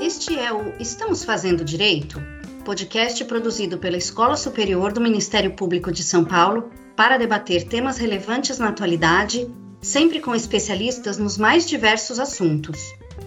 Este 0.00 0.38
é 0.38 0.52
o 0.52 0.74
Estamos 0.78 1.24
Fazendo 1.24 1.64
Direito? 1.64 2.20
Podcast 2.62 3.24
produzido 3.24 3.78
pela 3.78 3.96
Escola 3.96 4.36
Superior 4.36 4.92
do 4.92 5.00
Ministério 5.00 5.52
Público 5.52 5.90
de 5.90 6.02
São 6.02 6.24
Paulo 6.26 6.70
para 6.94 7.16
debater 7.16 7.64
temas 7.64 7.96
relevantes 7.96 8.58
na 8.58 8.68
atualidade, 8.68 9.50
sempre 9.80 10.20
com 10.20 10.34
especialistas 10.34 11.16
nos 11.16 11.38
mais 11.38 11.66
diversos 11.66 12.18
assuntos. 12.18 12.78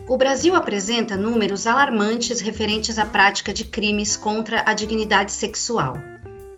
O 0.08 0.18
Brasil 0.18 0.54
apresenta 0.54 1.18
números 1.18 1.66
alarmantes 1.66 2.42
referentes 2.42 3.00
à 3.00 3.06
prática 3.06 3.52
de 3.52 3.66
crimes 3.66 4.16
contra 4.16 4.64
a 4.68 4.74
dignidade 4.74 5.32
sexual. 5.32 6.13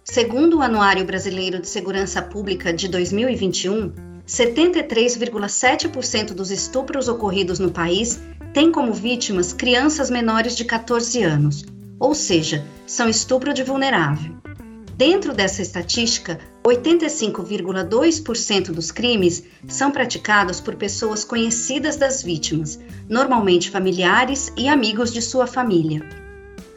Segundo 0.08 0.58
o 0.58 0.62
Anuário 0.62 1.04
Brasileiro 1.04 1.60
de 1.60 1.68
Segurança 1.68 2.22
Pública 2.22 2.72
de 2.72 2.88
2021, 2.88 3.92
73,7% 4.28 6.28
dos 6.28 6.52
estupros 6.52 7.08
ocorridos 7.08 7.58
no 7.58 7.72
país 7.72 8.22
têm 8.54 8.72
como 8.72 8.94
vítimas 8.94 9.52
crianças 9.52 10.12
menores 10.12 10.56
de 10.56 10.64
14 10.64 11.24
anos, 11.24 11.66
ou 12.00 12.14
seja, 12.14 12.64
são 12.86 13.10
estupro 13.10 13.52
de 13.52 13.64
vulnerável. 13.64 14.36
Dentro 14.96 15.34
dessa 15.34 15.64
estatística, 15.64 16.40
85,2% 16.64 18.68
dos 18.68 18.92
crimes 18.92 19.44
são 19.68 19.90
praticados 19.90 20.62
por 20.62 20.76
pessoas 20.76 21.24
conhecidas 21.24 21.98
das 21.98 22.22
vítimas, 22.22 22.80
normalmente 23.10 23.72
familiares 23.72 24.54
e 24.56 24.68
amigos 24.68 25.12
de 25.12 25.24
sua 25.24 25.48
família. 25.48 26.25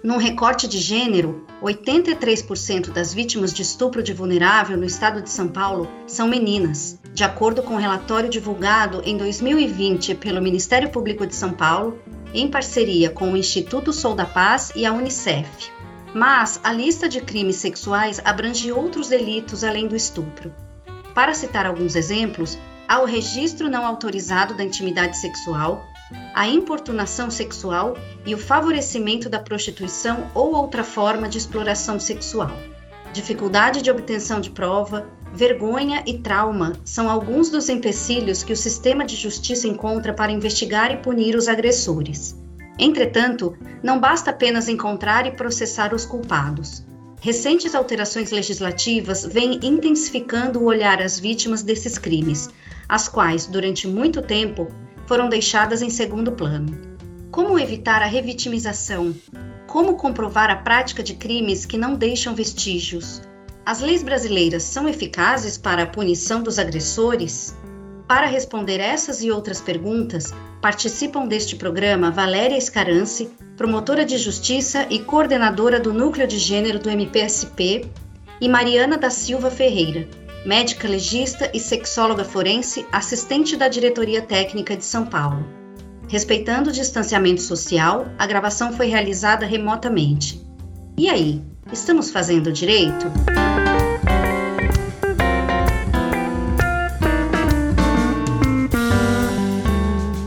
Num 0.08 0.16
recorte 0.16 0.66
de 0.66 0.78
gênero, 0.78 1.44
83% 1.62 2.88
das 2.88 3.12
vítimas 3.12 3.52
de 3.52 3.60
estupro 3.60 4.02
de 4.02 4.14
vulnerável 4.14 4.74
no 4.74 4.86
estado 4.86 5.20
de 5.20 5.28
São 5.28 5.48
Paulo 5.48 5.86
são 6.06 6.26
meninas, 6.26 6.98
de 7.12 7.24
acordo 7.24 7.62
com 7.62 7.74
o 7.74 7.76
um 7.76 7.78
relatório 7.78 8.30
divulgado 8.30 9.02
em 9.04 9.18
2020 9.18 10.14
pelo 10.14 10.40
Ministério 10.40 10.88
Público 10.88 11.26
de 11.26 11.34
São 11.34 11.52
Paulo, 11.52 11.98
em 12.32 12.48
parceria 12.48 13.10
com 13.10 13.30
o 13.30 13.36
Instituto 13.36 13.92
Sou 13.92 14.14
da 14.14 14.24
Paz 14.24 14.72
e 14.74 14.86
a 14.86 14.94
Unicef. 14.94 15.70
Mas 16.14 16.58
a 16.64 16.72
lista 16.72 17.06
de 17.06 17.20
crimes 17.20 17.56
sexuais 17.56 18.18
abrange 18.24 18.72
outros 18.72 19.08
delitos 19.08 19.62
além 19.62 19.86
do 19.86 19.94
estupro. 19.94 20.54
Para 21.14 21.34
citar 21.34 21.66
alguns 21.66 21.94
exemplos, 21.94 22.56
há 22.88 22.98
o 22.98 23.04
registro 23.04 23.68
não 23.68 23.84
autorizado 23.86 24.54
da 24.54 24.64
intimidade 24.64 25.18
sexual, 25.18 25.84
a 26.34 26.46
importunação 26.46 27.30
sexual 27.30 27.96
e 28.24 28.34
o 28.34 28.38
favorecimento 28.38 29.28
da 29.28 29.38
prostituição 29.38 30.30
ou 30.34 30.54
outra 30.54 30.82
forma 30.84 31.28
de 31.28 31.38
exploração 31.38 31.98
sexual. 31.98 32.52
Dificuldade 33.12 33.82
de 33.82 33.90
obtenção 33.90 34.40
de 34.40 34.50
prova, 34.50 35.08
vergonha 35.32 36.02
e 36.06 36.18
trauma 36.18 36.72
são 36.84 37.10
alguns 37.10 37.50
dos 37.50 37.68
empecilhos 37.68 38.42
que 38.42 38.52
o 38.52 38.56
sistema 38.56 39.04
de 39.04 39.16
justiça 39.16 39.66
encontra 39.66 40.12
para 40.12 40.32
investigar 40.32 40.90
e 40.92 40.98
punir 40.98 41.34
os 41.36 41.48
agressores. 41.48 42.36
Entretanto, 42.78 43.56
não 43.82 43.98
basta 43.98 44.30
apenas 44.30 44.68
encontrar 44.68 45.26
e 45.26 45.32
processar 45.32 45.92
os 45.92 46.04
culpados. 46.04 46.86
Recentes 47.20 47.74
alterações 47.74 48.30
legislativas 48.30 49.24
vêm 49.24 49.58
intensificando 49.62 50.60
o 50.60 50.66
olhar 50.66 51.02
às 51.02 51.18
vítimas 51.18 51.64
desses 51.64 51.98
crimes, 51.98 52.48
as 52.88 53.08
quais, 53.08 53.46
durante 53.46 53.88
muito 53.88 54.22
tempo, 54.22 54.68
foram 55.08 55.26
deixadas 55.30 55.80
em 55.80 55.88
segundo 55.88 56.32
plano. 56.32 56.78
Como 57.30 57.58
evitar 57.58 58.02
a 58.02 58.06
revitimização? 58.06 59.14
Como 59.66 59.96
comprovar 59.96 60.50
a 60.50 60.56
prática 60.56 61.02
de 61.02 61.14
crimes 61.14 61.64
que 61.64 61.78
não 61.78 61.94
deixam 61.94 62.34
vestígios? 62.34 63.22
As 63.64 63.80
leis 63.80 64.02
brasileiras 64.02 64.64
são 64.64 64.86
eficazes 64.86 65.56
para 65.56 65.84
a 65.84 65.86
punição 65.86 66.42
dos 66.42 66.58
agressores? 66.58 67.56
Para 68.06 68.26
responder 68.26 68.80
essas 68.80 69.22
e 69.22 69.30
outras 69.30 69.62
perguntas, 69.62 70.34
participam 70.60 71.26
deste 71.26 71.56
programa 71.56 72.10
Valéria 72.10 72.56
Escarance, 72.56 73.30
promotora 73.56 74.04
de 74.04 74.18
justiça 74.18 74.86
e 74.90 74.98
coordenadora 74.98 75.80
do 75.80 75.92
Núcleo 75.92 76.26
de 76.26 76.38
Gênero 76.38 76.78
do 76.78 76.90
MPSP, 76.90 77.86
e 78.40 78.48
Mariana 78.48 78.98
da 78.98 79.10
Silva 79.10 79.50
Ferreira, 79.50 80.06
médica 80.44 80.88
legista 80.88 81.50
e 81.52 81.60
sexóloga 81.60 82.24
forense, 82.24 82.86
assistente 82.92 83.56
da 83.56 83.68
Diretoria 83.68 84.22
Técnica 84.22 84.76
de 84.76 84.84
São 84.84 85.04
Paulo. 85.04 85.46
Respeitando 86.08 86.70
o 86.70 86.72
distanciamento 86.72 87.42
social, 87.42 88.06
a 88.18 88.26
gravação 88.26 88.72
foi 88.72 88.86
realizada 88.86 89.44
remotamente. 89.44 90.40
E 90.96 91.08
aí, 91.08 91.42
estamos 91.72 92.10
fazendo 92.10 92.52
direito? 92.52 93.06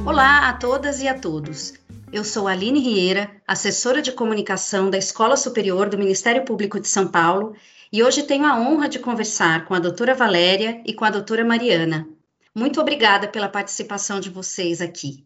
Olá 0.05 0.49
a 0.49 0.53
todas 0.53 1.01
e 1.01 1.07
a 1.07 1.17
todos. 1.17 1.73
Eu 2.13 2.25
sou 2.25 2.47
Aline 2.47 2.79
Rieira, 2.79 3.31
assessora 3.47 4.01
de 4.01 4.11
comunicação 4.11 4.89
da 4.89 4.97
Escola 4.97 5.37
Superior 5.37 5.89
do 5.89 5.97
Ministério 5.97 6.43
Público 6.43 6.79
de 6.79 6.87
São 6.89 7.07
Paulo, 7.07 7.55
e 7.91 8.01
hoje 8.01 8.23
tenho 8.23 8.45
a 8.45 8.57
honra 8.57 8.87
de 8.87 8.99
conversar 8.99 9.65
com 9.65 9.73
a 9.73 9.79
doutora 9.79 10.15
Valéria 10.15 10.81
e 10.85 10.93
com 10.93 11.03
a 11.03 11.09
doutora 11.09 11.43
Mariana. 11.43 12.07
Muito 12.55 12.79
obrigada 12.79 13.27
pela 13.27 13.49
participação 13.49 14.21
de 14.21 14.29
vocês 14.29 14.79
aqui. 14.79 15.25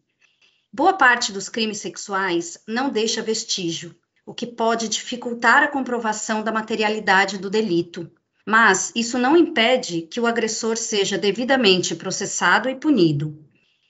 Boa 0.74 0.94
parte 0.94 1.32
dos 1.32 1.48
crimes 1.48 1.78
sexuais 1.78 2.58
não 2.68 2.90
deixa 2.90 3.22
vestígio, 3.22 3.96
o 4.26 4.34
que 4.34 4.48
pode 4.48 4.90
dificultar 4.90 5.62
a 5.62 5.68
comprovação 5.68 6.42
da 6.42 6.52
materialidade 6.52 7.38
do 7.38 7.52
delito. 7.52 8.12
Mas 8.44 8.92
isso 8.96 9.20
não 9.20 9.38
impede 9.38 10.02
que 10.02 10.20
o 10.20 10.26
agressor 10.26 10.76
seja 10.76 11.20
devidamente 11.20 11.96
processado 11.96 12.68
e 12.68 12.76
punido. 12.76 13.38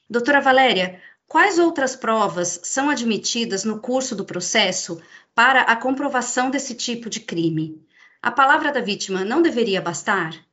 Doutora 0.09 0.42
Valéria, 0.42 1.02
quais 1.28 1.57
outras 1.57 1.96
provas 1.96 2.59
são 2.63 2.90
admitidas 2.90 3.63
no 3.63 3.80
curso 3.80 4.16
do 4.16 4.25
processo 4.25 5.02
para 5.34 5.62
a 5.62 5.75
comprovação 5.78 6.50
desse 6.50 6.75
tipo 6.75 7.09
de 7.09 7.22
crime? 7.22 7.81
A 8.22 8.31
palavra 8.31 8.72
da 8.72 8.81
vítima 8.81 9.24
não 9.24 9.42
deveria 9.42 9.81
bastar? 9.81 10.46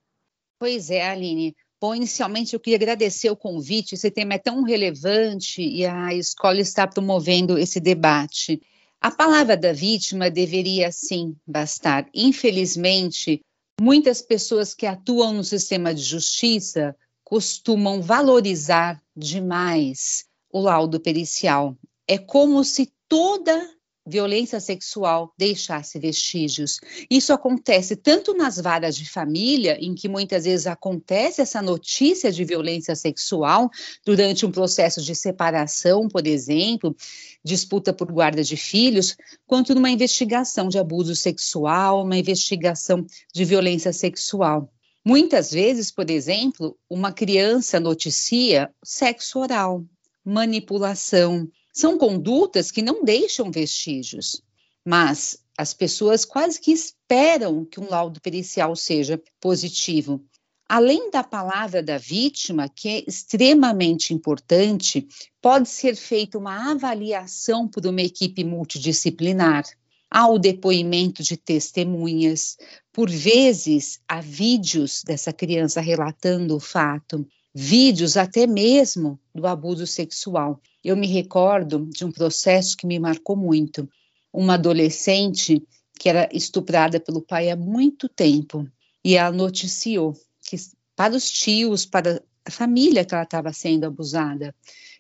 Pois 0.58 0.90
é, 0.90 1.08
Aline. 1.08 1.56
Bom, 1.80 1.94
inicialmente 1.94 2.54
eu 2.54 2.60
queria 2.60 2.76
agradecer 2.76 3.28
o 3.30 3.36
convite. 3.36 3.94
Esse 3.96 4.10
tema 4.10 4.34
é 4.34 4.38
tão 4.38 4.62
relevante 4.62 5.60
e 5.60 5.84
a 5.84 6.14
escola 6.14 6.60
está 6.60 6.86
promovendo 6.86 7.58
esse 7.58 7.80
debate. 7.80 8.62
A 9.00 9.10
palavra 9.10 9.56
da 9.56 9.72
vítima 9.72 10.30
deveria 10.30 10.92
sim 10.92 11.34
bastar. 11.44 12.08
Infelizmente, 12.14 13.40
muitas 13.80 14.22
pessoas 14.22 14.74
que 14.74 14.86
atuam 14.86 15.32
no 15.32 15.42
sistema 15.42 15.92
de 15.92 16.02
justiça 16.02 16.94
costumam 17.24 18.00
valorizar 18.00 19.02
demais 19.16 20.24
o 20.52 20.60
laudo 20.60 21.00
pericial. 21.00 21.76
É 22.06 22.16
como 22.16 22.62
se 22.62 22.92
toda 23.08 23.68
violência 24.06 24.58
sexual 24.60 25.32
deixasse 25.38 25.98
vestígios. 25.98 26.80
Isso 27.10 27.32
acontece 27.32 27.94
tanto 27.96 28.34
nas 28.34 28.56
varas 28.56 28.96
de 28.96 29.08
família, 29.08 29.78
em 29.80 29.94
que 29.94 30.08
muitas 30.08 30.44
vezes 30.44 30.66
acontece 30.66 31.40
essa 31.40 31.62
notícia 31.62 32.32
de 32.32 32.44
violência 32.44 32.96
sexual 32.96 33.70
durante 34.04 34.44
um 34.44 34.50
processo 34.50 35.00
de 35.00 35.14
separação, 35.14 36.08
por 36.08 36.26
exemplo, 36.26 36.96
disputa 37.44 37.92
por 37.92 38.10
guarda 38.10 38.42
de 38.42 38.56
filhos, 38.56 39.16
quanto 39.46 39.74
numa 39.74 39.90
investigação 39.90 40.68
de 40.68 40.78
abuso 40.78 41.14
sexual, 41.14 42.04
uma 42.04 42.16
investigação 42.16 43.06
de 43.32 43.44
violência 43.44 43.92
sexual. 43.92 44.72
Muitas 45.04 45.50
vezes, 45.50 45.90
por 45.90 46.08
exemplo, 46.10 46.78
uma 46.88 47.12
criança 47.12 47.80
noticia 47.80 48.70
sexo 48.84 49.40
oral, 49.40 49.84
manipulação. 50.24 51.48
São 51.72 51.96
condutas 51.96 52.70
que 52.70 52.82
não 52.82 53.02
deixam 53.04 53.50
vestígios, 53.50 54.42
mas 54.84 55.38
as 55.56 55.72
pessoas 55.72 56.24
quase 56.24 56.60
que 56.60 56.72
esperam 56.72 57.64
que 57.64 57.80
um 57.80 57.88
laudo 57.88 58.20
pericial 58.20 58.76
seja 58.76 59.20
positivo. 59.40 60.22
Além 60.68 61.10
da 61.10 61.22
palavra 61.22 61.82
da 61.82 61.98
vítima, 61.98 62.68
que 62.68 62.88
é 62.88 63.04
extremamente 63.06 64.14
importante, 64.14 65.06
pode 65.40 65.68
ser 65.68 65.96
feita 65.96 66.38
uma 66.38 66.72
avaliação 66.72 67.68
por 67.68 67.86
uma 67.86 68.00
equipe 68.00 68.44
multidisciplinar 68.44 69.64
há 70.12 70.28
o 70.28 70.38
depoimento 70.38 71.22
de 71.22 71.38
testemunhas, 71.38 72.58
por 72.92 73.08
vezes 73.08 73.98
há 74.06 74.20
vídeos 74.20 75.02
dessa 75.02 75.32
criança 75.32 75.80
relatando 75.80 76.54
o 76.54 76.60
fato, 76.60 77.26
vídeos 77.54 78.18
até 78.18 78.46
mesmo 78.46 79.18
do 79.34 79.46
abuso 79.46 79.86
sexual. 79.86 80.60
Eu 80.84 80.96
me 80.96 81.06
recordo 81.06 81.86
de 81.86 82.04
um 82.04 82.10
processo 82.10 82.76
que 82.76 82.86
me 82.86 82.98
marcou 82.98 83.36
muito. 83.36 83.88
Uma 84.32 84.54
adolescente 84.54 85.62
que 85.98 86.08
era 86.08 86.28
estuprada 86.32 86.98
pelo 86.98 87.22
pai 87.22 87.50
há 87.50 87.56
muito 87.56 88.08
tempo 88.08 88.66
e 89.04 89.16
ela 89.16 89.34
noticiou 89.34 90.14
que 90.48 90.56
para 90.96 91.14
os 91.14 91.30
tios, 91.30 91.86
para 91.86 92.22
a 92.44 92.50
família 92.50 93.04
que 93.04 93.14
ela 93.14 93.24
estava 93.24 93.52
sendo 93.52 93.84
abusada, 93.84 94.54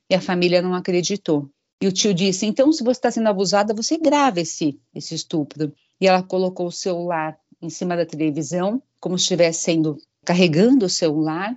e 0.08 0.14
a 0.14 0.20
família 0.20 0.62
não 0.62 0.74
acreditou. 0.74 1.50
E 1.80 1.86
o 1.86 1.92
tio 1.92 2.14
disse: 2.14 2.46
então, 2.46 2.72
se 2.72 2.84
você 2.84 2.98
está 2.98 3.10
sendo 3.10 3.28
abusada, 3.28 3.74
você 3.74 3.98
grava 3.98 4.40
esse, 4.40 4.78
esse 4.94 5.14
estupro. 5.14 5.72
E 6.00 6.06
ela 6.06 6.22
colocou 6.22 6.66
o 6.66 6.72
celular 6.72 7.38
em 7.60 7.70
cima 7.70 7.96
da 7.96 8.06
televisão 8.06 8.82
como 9.00 9.18
se 9.18 9.24
estivesse 9.24 9.62
sendo 9.62 9.98
carregando 10.24 10.86
o 10.86 10.90
celular 10.90 11.56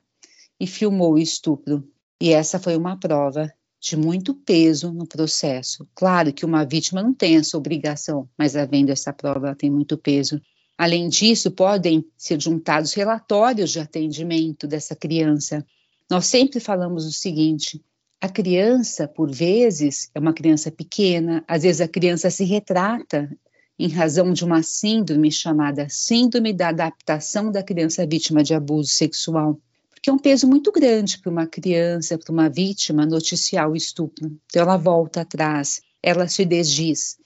e 0.59 0.65
filmou 0.65 1.13
o 1.13 1.19
estupro. 1.19 1.87
E 2.19 2.31
essa 2.31 2.59
foi 2.59 2.75
uma 2.75 2.97
prova 2.97 3.51
de 3.85 3.95
muito 3.95 4.33
peso 4.33 4.91
no 4.91 5.05
processo. 5.05 5.87
Claro 5.93 6.33
que 6.33 6.43
uma 6.43 6.65
vítima 6.65 7.03
não 7.03 7.13
tem 7.13 7.37
essa 7.37 7.55
obrigação, 7.55 8.27
mas 8.35 8.55
havendo 8.55 8.91
essa 8.91 9.13
prova, 9.13 9.47
ela 9.47 9.55
tem 9.55 9.69
muito 9.69 9.95
peso. 9.95 10.41
Além 10.75 11.07
disso, 11.07 11.51
podem 11.51 12.03
ser 12.17 12.41
juntados 12.41 12.93
relatórios 12.93 13.69
de 13.69 13.79
atendimento 13.79 14.65
dessa 14.65 14.95
criança. 14.95 15.63
Nós 16.09 16.25
sempre 16.25 16.59
falamos 16.59 17.05
o 17.05 17.11
seguinte: 17.11 17.79
a 18.19 18.27
criança, 18.27 19.07
por 19.07 19.31
vezes, 19.31 20.09
é 20.15 20.19
uma 20.19 20.33
criança 20.33 20.71
pequena, 20.71 21.43
às 21.47 21.61
vezes 21.61 21.79
a 21.79 21.87
criança 21.87 22.31
se 22.31 22.43
retrata 22.43 23.29
em 23.77 23.87
razão 23.87 24.33
de 24.33 24.43
uma 24.43 24.63
síndrome 24.63 25.31
chamada 25.31 25.87
Síndrome 25.89 26.53
da 26.53 26.69
Adaptação 26.69 27.51
da 27.51 27.61
Criança 27.61 28.03
Vítima 28.07 28.41
de 28.41 28.55
Abuso 28.55 28.89
Sexual, 28.89 29.59
porque 30.05 30.11
é 30.11 30.13
um 30.13 30.19
peso 30.19 30.47
muito 30.47 30.71
grande 30.71 31.17
para 31.17 31.31
uma 31.31 31.47
criança, 31.47 32.15
para 32.15 32.31
uma 32.31 32.47
vítima 32.47 33.07
noticiar 33.07 33.67
o 33.67 33.75
estupro. 33.75 34.27
Então 34.45 34.61
ela 34.61 34.77
volta 34.77 35.21
atrás, 35.21 35.81
ela 36.03 36.27
se 36.27 36.45
desdiz, 36.45 37.17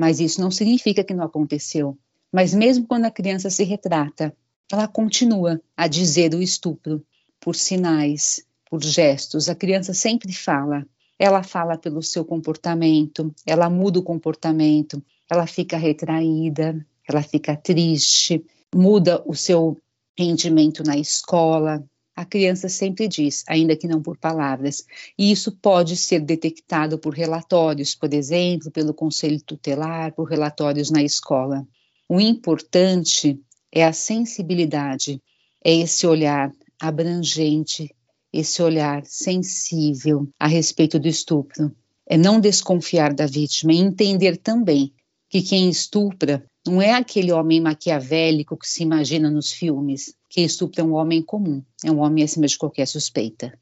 mas 0.00 0.18
isso 0.18 0.40
não 0.40 0.50
significa 0.50 1.04
que 1.04 1.14
não 1.14 1.22
aconteceu. 1.22 1.96
Mas 2.32 2.52
mesmo 2.52 2.88
quando 2.88 3.04
a 3.04 3.10
criança 3.10 3.50
se 3.50 3.62
retrata, 3.62 4.36
ela 4.72 4.88
continua 4.88 5.62
a 5.76 5.86
dizer 5.86 6.34
o 6.34 6.42
estupro 6.42 7.06
por 7.38 7.54
sinais, 7.54 8.44
por 8.68 8.82
gestos. 8.82 9.48
A 9.48 9.54
criança 9.54 9.94
sempre 9.94 10.32
fala. 10.32 10.84
Ela 11.16 11.44
fala 11.44 11.78
pelo 11.78 12.02
seu 12.02 12.24
comportamento, 12.24 13.32
ela 13.46 13.70
muda 13.70 14.00
o 14.00 14.02
comportamento, 14.02 15.00
ela 15.30 15.46
fica 15.46 15.76
retraída, 15.76 16.84
ela 17.08 17.22
fica 17.22 17.56
triste, 17.56 18.44
muda 18.74 19.22
o 19.24 19.36
seu 19.36 19.80
rendimento 20.18 20.82
na 20.82 20.98
escola. 20.98 21.80
A 22.16 22.24
criança 22.24 22.68
sempre 22.68 23.08
diz, 23.08 23.42
ainda 23.48 23.76
que 23.76 23.88
não 23.88 24.00
por 24.00 24.16
palavras, 24.16 24.84
e 25.18 25.32
isso 25.32 25.50
pode 25.50 25.96
ser 25.96 26.20
detectado 26.20 26.96
por 26.96 27.12
relatórios, 27.12 27.94
por 27.94 28.14
exemplo, 28.14 28.70
pelo 28.70 28.94
conselho 28.94 29.40
tutelar, 29.40 30.12
por 30.12 30.28
relatórios 30.28 30.90
na 30.90 31.02
escola. 31.02 31.66
O 32.08 32.20
importante 32.20 33.40
é 33.72 33.84
a 33.84 33.92
sensibilidade, 33.92 35.20
é 35.64 35.74
esse 35.74 36.06
olhar 36.06 36.52
abrangente, 36.80 37.92
esse 38.32 38.62
olhar 38.62 39.04
sensível 39.06 40.28
a 40.38 40.46
respeito 40.46 41.00
do 41.00 41.08
estupro. 41.08 41.74
É 42.06 42.16
não 42.16 42.38
desconfiar 42.38 43.12
da 43.12 43.26
vítima 43.26 43.72
e 43.72 43.78
entender 43.78 44.36
também 44.36 44.92
que 45.28 45.42
quem 45.42 45.68
estupra 45.68 46.44
não 46.66 46.80
é 46.80 46.92
aquele 46.92 47.32
homem 47.32 47.60
maquiavélico 47.60 48.56
que 48.56 48.68
se 48.68 48.82
imagina 48.82 49.30
nos 49.30 49.52
filmes. 49.52 50.14
Quem 50.28 50.44
estupra 50.44 50.84
um 50.84 50.94
homem 50.94 51.22
comum, 51.22 51.62
é 51.84 51.90
um 51.90 51.98
homem 51.98 52.24
acima 52.24 52.46
de 52.46 52.56
qualquer 52.58 52.86
suspeita. 52.86 53.52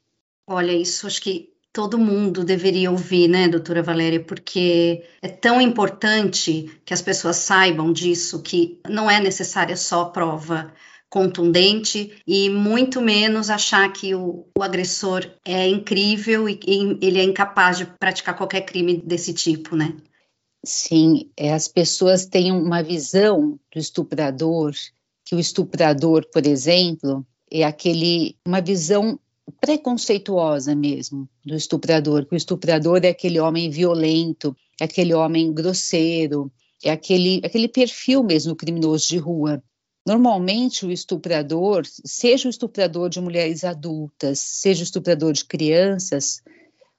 Olha, 0.47 0.73
isso 0.73 1.05
acho 1.07 1.21
que 1.21 1.53
todo 1.71 1.97
mundo 1.97 2.43
deveria 2.43 2.91
ouvir, 2.91 3.27
né, 3.27 3.47
doutora 3.47 3.81
Valéria, 3.81 4.19
porque 4.19 5.03
é 5.21 5.27
tão 5.27 5.59
importante 5.59 6.69
que 6.85 6.93
as 6.93 7.01
pessoas 7.01 7.37
saibam 7.37 7.91
disso, 7.91 8.41
que 8.41 8.79
não 8.87 9.09
é 9.09 9.19
necessária 9.19 9.75
só 9.75 10.05
prova 10.05 10.71
contundente 11.09 12.11
e 12.25 12.49
muito 12.49 12.99
menos 12.99 13.51
achar 13.51 13.91
que 13.93 14.15
o, 14.15 14.47
o 14.57 14.63
agressor 14.63 15.29
é 15.45 15.67
incrível 15.67 16.49
e, 16.49 16.59
e, 16.65 16.97
ele 17.05 17.19
é 17.19 17.23
incapaz 17.23 17.77
de 17.77 17.85
praticar 17.85 18.35
qualquer 18.35 18.61
crime 18.61 18.97
desse 18.97 19.31
tipo, 19.31 19.75
né? 19.75 19.95
Sim, 20.65 21.29
é, 21.35 21.53
as 21.53 21.67
pessoas 21.67 22.25
têm 22.25 22.51
uma 22.51 22.81
visão 22.81 23.59
do 23.71 23.79
estuprador, 23.79 24.73
que 25.25 25.35
o 25.35 25.39
estuprador, 25.39 26.25
por 26.31 26.45
exemplo, 26.47 27.25
é 27.51 27.63
aquele 27.63 28.37
uma 28.47 28.61
visão 28.61 29.19
preconceituosa 29.59 30.73
mesmo 30.73 31.27
do 31.45 31.55
estuprador, 31.55 32.25
que 32.25 32.33
o 32.33 32.37
estuprador 32.37 33.01
é 33.03 33.09
aquele 33.09 33.39
homem 33.39 33.69
violento, 33.69 34.55
é 34.79 34.85
aquele 34.85 35.13
homem 35.13 35.53
grosseiro, 35.53 36.51
é 36.83 36.91
aquele, 36.91 37.41
aquele 37.43 37.67
perfil 37.67 38.23
mesmo 38.23 38.55
criminoso 38.55 39.07
de 39.07 39.17
rua. 39.17 39.61
Normalmente, 40.05 40.85
o 40.85 40.91
estuprador, 40.91 41.83
seja 41.85 42.47
o 42.47 42.49
estuprador 42.49 43.09
de 43.09 43.21
mulheres 43.21 43.63
adultas, 43.63 44.39
seja 44.39 44.81
o 44.81 44.83
estuprador 44.83 45.31
de 45.31 45.45
crianças, 45.45 46.41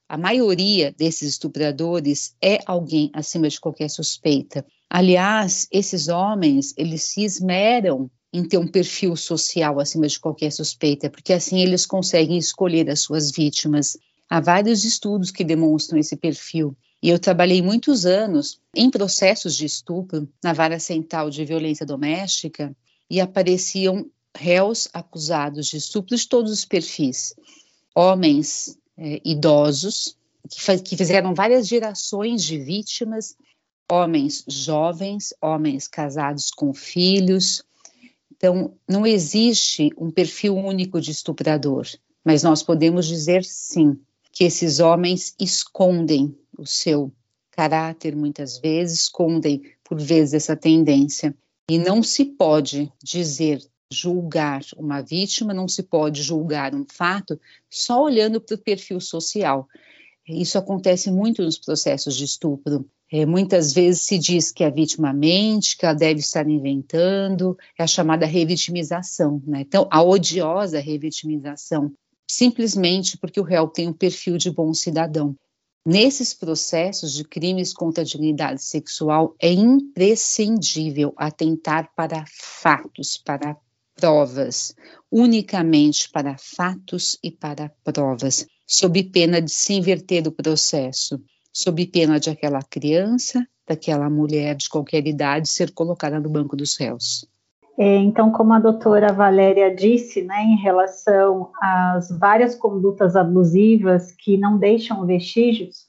a 0.07 0.17
maioria 0.17 0.93
desses 0.97 1.29
estupradores 1.29 2.35
é 2.41 2.59
alguém 2.65 3.09
acima 3.13 3.49
de 3.49 3.59
qualquer 3.59 3.89
suspeita. 3.89 4.65
Aliás, 4.89 5.67
esses 5.71 6.07
homens, 6.07 6.73
eles 6.77 7.03
se 7.03 7.23
esmeram 7.23 8.09
em 8.31 8.43
ter 8.43 8.57
um 8.57 8.67
perfil 8.67 9.15
social 9.15 9.79
acima 9.79 10.07
de 10.07 10.19
qualquer 10.19 10.51
suspeita, 10.51 11.09
porque 11.09 11.33
assim 11.33 11.59
eles 11.59 11.85
conseguem 11.85 12.37
escolher 12.37 12.89
as 12.89 13.01
suas 13.01 13.31
vítimas. 13.31 13.97
Há 14.29 14.39
vários 14.39 14.83
estudos 14.83 15.31
que 15.31 15.43
demonstram 15.43 15.99
esse 15.99 16.15
perfil. 16.15 16.77
E 17.01 17.09
eu 17.09 17.17
trabalhei 17.17 17.61
muitos 17.61 18.05
anos 18.05 18.59
em 18.75 18.89
processos 18.89 19.55
de 19.55 19.65
estupro 19.65 20.27
na 20.43 20.53
vara 20.53 20.79
central 20.79 21.29
de 21.29 21.45
violência 21.45 21.85
doméstica 21.85 22.75
e 23.09 23.19
apareciam 23.19 24.05
réus 24.35 24.87
acusados 24.93 25.67
de 25.67 25.77
estupro 25.77 26.15
de 26.15 26.27
todos 26.27 26.51
os 26.51 26.65
perfis. 26.65 27.33
Homens 27.95 28.77
é, 28.97 29.21
idosos, 29.23 30.17
que, 30.49 30.77
que 30.79 30.97
fizeram 30.97 31.33
várias 31.33 31.67
gerações 31.67 32.43
de 32.43 32.57
vítimas, 32.57 33.35
homens 33.91 34.43
jovens, 34.47 35.33
homens 35.41 35.87
casados 35.87 36.51
com 36.51 36.73
filhos. 36.73 37.63
Então, 38.31 38.73
não 38.87 39.05
existe 39.05 39.91
um 39.97 40.11
perfil 40.11 40.55
único 40.55 40.99
de 40.99 41.11
estuprador, 41.11 41.87
mas 42.23 42.43
nós 42.43 42.63
podemos 42.63 43.05
dizer 43.07 43.43
sim 43.43 43.99
que 44.31 44.43
esses 44.43 44.79
homens 44.79 45.33
escondem 45.39 46.37
o 46.57 46.65
seu 46.65 47.11
caráter 47.51 48.15
muitas 48.15 48.57
vezes, 48.57 49.03
escondem 49.03 49.63
por 49.83 49.99
vezes 49.99 50.33
essa 50.33 50.55
tendência. 50.55 51.33
E 51.69 51.79
não 51.79 52.03
se 52.03 52.25
pode 52.25 52.91
dizer 53.01 53.59
julgar 53.91 54.61
uma 54.77 55.01
vítima, 55.01 55.53
não 55.53 55.67
se 55.67 55.83
pode 55.83 56.21
julgar 56.21 56.73
um 56.73 56.85
fato 56.91 57.39
só 57.69 58.03
olhando 58.03 58.41
para 58.41 58.55
o 58.55 58.59
perfil 58.59 58.99
social. 58.99 59.67
Isso 60.27 60.57
acontece 60.57 61.11
muito 61.11 61.43
nos 61.43 61.57
processos 61.57 62.15
de 62.15 62.25
estupro. 62.25 62.85
É, 63.11 63.25
muitas 63.25 63.71
vezes 63.71 64.01
se 64.01 64.17
diz 64.17 64.51
que 64.51 64.63
a 64.63 64.69
vítima 64.69 65.13
mente, 65.13 65.77
que 65.77 65.85
ela 65.85 65.93
deve 65.93 66.19
estar 66.19 66.49
inventando, 66.49 67.55
é 67.77 67.83
a 67.83 67.87
chamada 67.87 68.25
revitimização. 68.25 69.41
Né? 69.45 69.61
Então, 69.61 69.87
a 69.91 70.01
odiosa 70.01 70.79
revitimização, 70.79 71.93
simplesmente 72.27 73.17
porque 73.17 73.39
o 73.39 73.43
réu 73.43 73.67
tem 73.67 73.87
um 73.87 73.93
perfil 73.93 74.37
de 74.37 74.49
bom 74.49 74.73
cidadão. 74.73 75.35
Nesses 75.87 76.33
processos 76.33 77.13
de 77.13 77.23
crimes 77.23 77.71
contra 77.71 78.01
a 78.01 78.05
dignidade 78.05 78.63
sexual, 78.63 79.35
é 79.39 79.51
imprescindível 79.51 81.13
atentar 81.15 81.91
para 81.95 82.25
fatos, 82.27 83.17
para 83.17 83.55
provas, 83.95 84.75
unicamente 85.11 86.09
para 86.11 86.35
fatos 86.37 87.17
e 87.23 87.31
para 87.31 87.71
provas, 87.83 88.45
sob 88.67 89.03
pena 89.03 89.41
de 89.41 89.51
se 89.51 89.73
inverter 89.73 90.27
o 90.27 90.31
processo, 90.31 91.19
sob 91.53 91.85
pena 91.87 92.19
de 92.19 92.29
aquela 92.29 92.61
criança, 92.61 93.45
daquela 93.67 94.09
mulher 94.09 94.55
de 94.55 94.69
qualquer 94.69 95.07
idade 95.07 95.49
ser 95.49 95.71
colocada 95.71 96.19
no 96.19 96.29
banco 96.29 96.55
dos 96.55 96.77
réus. 96.77 97.27
É, 97.77 97.97
então, 97.97 98.31
como 98.31 98.53
a 98.53 98.59
doutora 98.59 99.11
Valéria 99.11 99.73
disse, 99.73 100.21
né, 100.21 100.43
em 100.43 100.55
relação 100.57 101.51
às 101.61 102.09
várias 102.17 102.55
condutas 102.55 103.15
abusivas 103.15 104.11
que 104.11 104.37
não 104.37 104.57
deixam 104.57 105.05
vestígios, 105.05 105.84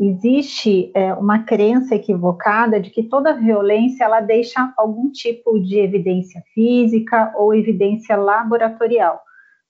existe 0.00 0.90
é, 0.94 1.12
uma 1.12 1.40
crença 1.40 1.94
equivocada 1.94 2.80
de 2.80 2.88
que 2.88 3.02
toda 3.02 3.34
violência 3.34 4.04
ela 4.04 4.20
deixa 4.20 4.72
algum 4.76 5.10
tipo 5.10 5.60
de 5.60 5.78
evidência 5.78 6.42
física 6.54 7.32
ou 7.36 7.54
evidência 7.54 8.16
laboratorial, 8.16 9.20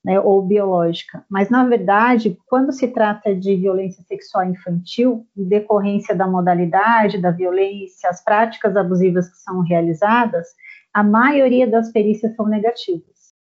né, 0.05 0.21
ou 0.21 0.41
biológica. 0.41 1.25
Mas 1.29 1.51
na 1.51 1.65
verdade, 1.67 2.39
quando 2.47 2.71
se 2.71 2.87
trata 2.87 3.35
de 3.35 3.57
violência 3.57 4.05
sexual 4.05 4.45
infantil, 4.45 5.27
em 5.37 5.45
decorrência 5.45 6.15
da 6.15 6.29
modalidade 6.29 7.19
da 7.19 7.33
violência, 7.33 8.09
as 8.09 8.23
práticas 8.23 8.77
abusivas 8.77 9.29
que 9.29 9.37
são 9.39 9.61
realizadas, 9.61 10.47
a 10.95 11.03
maioria 11.03 11.67
das 11.67 11.91
perícias 11.91 12.37
são 12.37 12.47
negativas. 12.47 13.35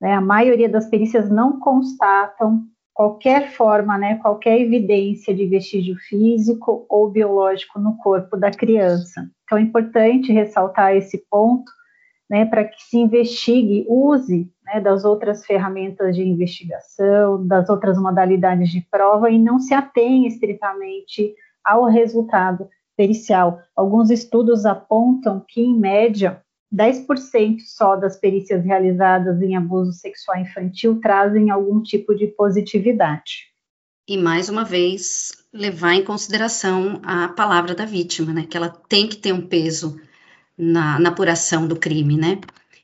Né? 0.00 0.12
A 0.12 0.20
maioria 0.20 0.68
das 0.68 0.86
perícias 0.86 1.30
não 1.30 1.60
constatam 1.60 2.64
qualquer 2.94 3.50
forma, 3.52 3.96
né, 3.96 4.16
qualquer 4.16 4.60
evidência 4.60 5.34
de 5.34 5.46
vestígio 5.46 5.96
físico 5.96 6.86
ou 6.88 7.10
biológico 7.10 7.78
no 7.78 7.96
corpo 7.96 8.36
da 8.36 8.50
criança. 8.50 9.28
Então 9.44 9.58
é 9.58 9.62
importante 9.62 10.32
ressaltar 10.32 10.94
esse 10.96 11.18
ponto, 11.30 11.70
né, 12.28 12.44
para 12.44 12.64
que 12.64 12.82
se 12.82 12.98
investigue, 12.98 13.84
use 13.88 14.50
né, 14.64 14.80
das 14.80 15.04
outras 15.04 15.44
ferramentas 15.44 16.14
de 16.14 16.22
investigação, 16.22 17.46
das 17.46 17.68
outras 17.68 17.98
modalidades 17.98 18.70
de 18.70 18.86
prova 18.90 19.30
e 19.30 19.38
não 19.38 19.58
se 19.58 19.74
atenha 19.74 20.28
estritamente 20.28 21.34
ao 21.64 21.84
resultado 21.84 22.68
pericial. 22.96 23.58
Alguns 23.76 24.10
estudos 24.10 24.64
apontam 24.64 25.44
que, 25.46 25.60
em 25.60 25.78
média, 25.78 26.42
10% 26.72 27.60
só 27.66 27.96
das 27.96 28.16
perícias 28.18 28.64
realizadas 28.64 29.42
em 29.42 29.56
abuso 29.56 29.92
sexual 29.92 30.38
infantil 30.38 31.00
trazem 31.00 31.50
algum 31.50 31.82
tipo 31.82 32.14
de 32.14 32.28
positividade. 32.28 33.52
E 34.08 34.16
mais 34.16 34.48
uma 34.48 34.64
vez, 34.64 35.32
levar 35.52 35.94
em 35.94 36.04
consideração 36.04 37.00
a 37.04 37.28
palavra 37.28 37.74
da 37.74 37.84
vítima, 37.84 38.32
né? 38.32 38.46
Que 38.48 38.56
ela 38.56 38.68
tem 38.68 39.06
que 39.06 39.16
ter 39.16 39.32
um 39.32 39.46
peso 39.46 40.00
na, 40.56 40.98
na 40.98 41.10
apuração 41.10 41.68
do 41.68 41.76
crime, 41.76 42.16
né? 42.16 42.40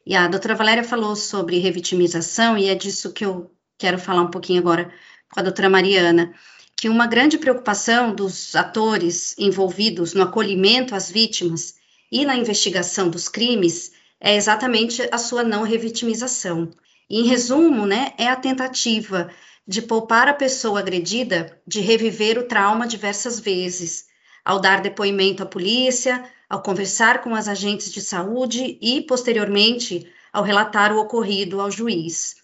E 0.07 0.15
a 0.15 0.29
doutora 0.29 0.55
Valéria 0.55 0.85
falou 0.85 1.17
sobre 1.17 1.59
revitimização, 1.59 2.57
e 2.57 2.69
é 2.69 2.75
disso 2.75 3.13
que 3.13 3.25
eu 3.25 3.51
quero 3.77 3.99
falar 3.99 4.23
um 4.23 4.31
pouquinho 4.31 4.61
agora 4.61 4.91
com 5.33 5.41
a 5.41 5.43
doutora 5.43 5.69
Mariana, 5.69 6.33
que 6.77 6.89
uma 6.89 7.07
grande 7.07 7.37
preocupação 7.37 8.15
dos 8.15 8.55
atores 8.55 9.35
envolvidos 9.39 10.15
no 10.15 10.23
acolhimento 10.23 10.95
às 10.95 11.11
vítimas 11.11 11.75
e 12.11 12.25
na 12.25 12.37
investigação 12.37 13.09
dos 13.09 13.29
crimes 13.29 13.93
é 14.21 14.37
exatamente 14.37 15.07
a 15.13 15.19
sua 15.19 15.43
não 15.43 15.63
revitimização. 15.63 16.71
Em 17.09 17.25
resumo, 17.27 17.87
né, 17.87 18.13
é 18.19 18.29
a 18.29 18.37
tentativa 18.37 19.31
de 19.67 19.83
poupar 19.83 20.29
a 20.29 20.35
pessoa 20.35 20.81
agredida 20.81 21.61
de 21.67 21.81
reviver 21.81 22.39
o 22.39 22.45
trauma 22.45 22.87
diversas 22.87 23.39
vezes, 23.39 24.07
ao 24.45 24.61
dar 24.61 24.81
depoimento 24.81 25.43
à 25.43 25.47
polícia, 25.47 26.25
ao 26.49 26.63
conversar 26.63 27.23
com 27.23 27.35
as 27.35 27.49
agentes 27.49 27.93
de 27.93 28.01
saúde 28.01 28.79
e, 28.81 29.03
posteriormente, 29.03 30.11
ao 30.33 30.43
relatar 30.43 30.93
o 30.93 30.99
ocorrido 30.99 31.61
ao 31.61 31.71
juiz. 31.71 32.37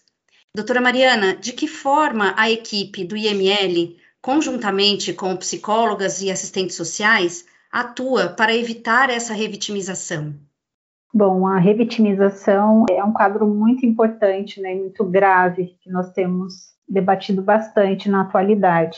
Doutora 0.53 0.79
Mariana, 0.79 1.35
de 1.35 1.51
que 1.51 1.67
forma 1.67 2.33
a 2.37 2.49
equipe 2.49 3.03
do 3.03 3.17
IML, 3.17 3.97
conjuntamente 4.21 5.11
com 5.11 5.35
psicólogas 5.35 6.21
e 6.21 6.31
assistentes 6.31 6.75
sociais, 6.75 7.45
atua 7.75 8.29
para 8.29 8.55
evitar 8.55 9.09
essa 9.09 9.33
revitimização? 9.33 10.33
Bom, 11.13 11.45
a 11.45 11.57
revitimização 11.59 12.85
é 12.89 13.03
um 13.03 13.11
quadro 13.11 13.45
muito 13.45 13.85
importante, 13.85 14.61
né, 14.61 14.73
muito 14.73 15.03
grave, 15.03 15.75
que 15.81 15.91
nós 15.91 16.09
temos 16.13 16.53
debatido 16.87 17.41
bastante 17.41 18.09
na 18.09 18.21
atualidade. 18.21 18.97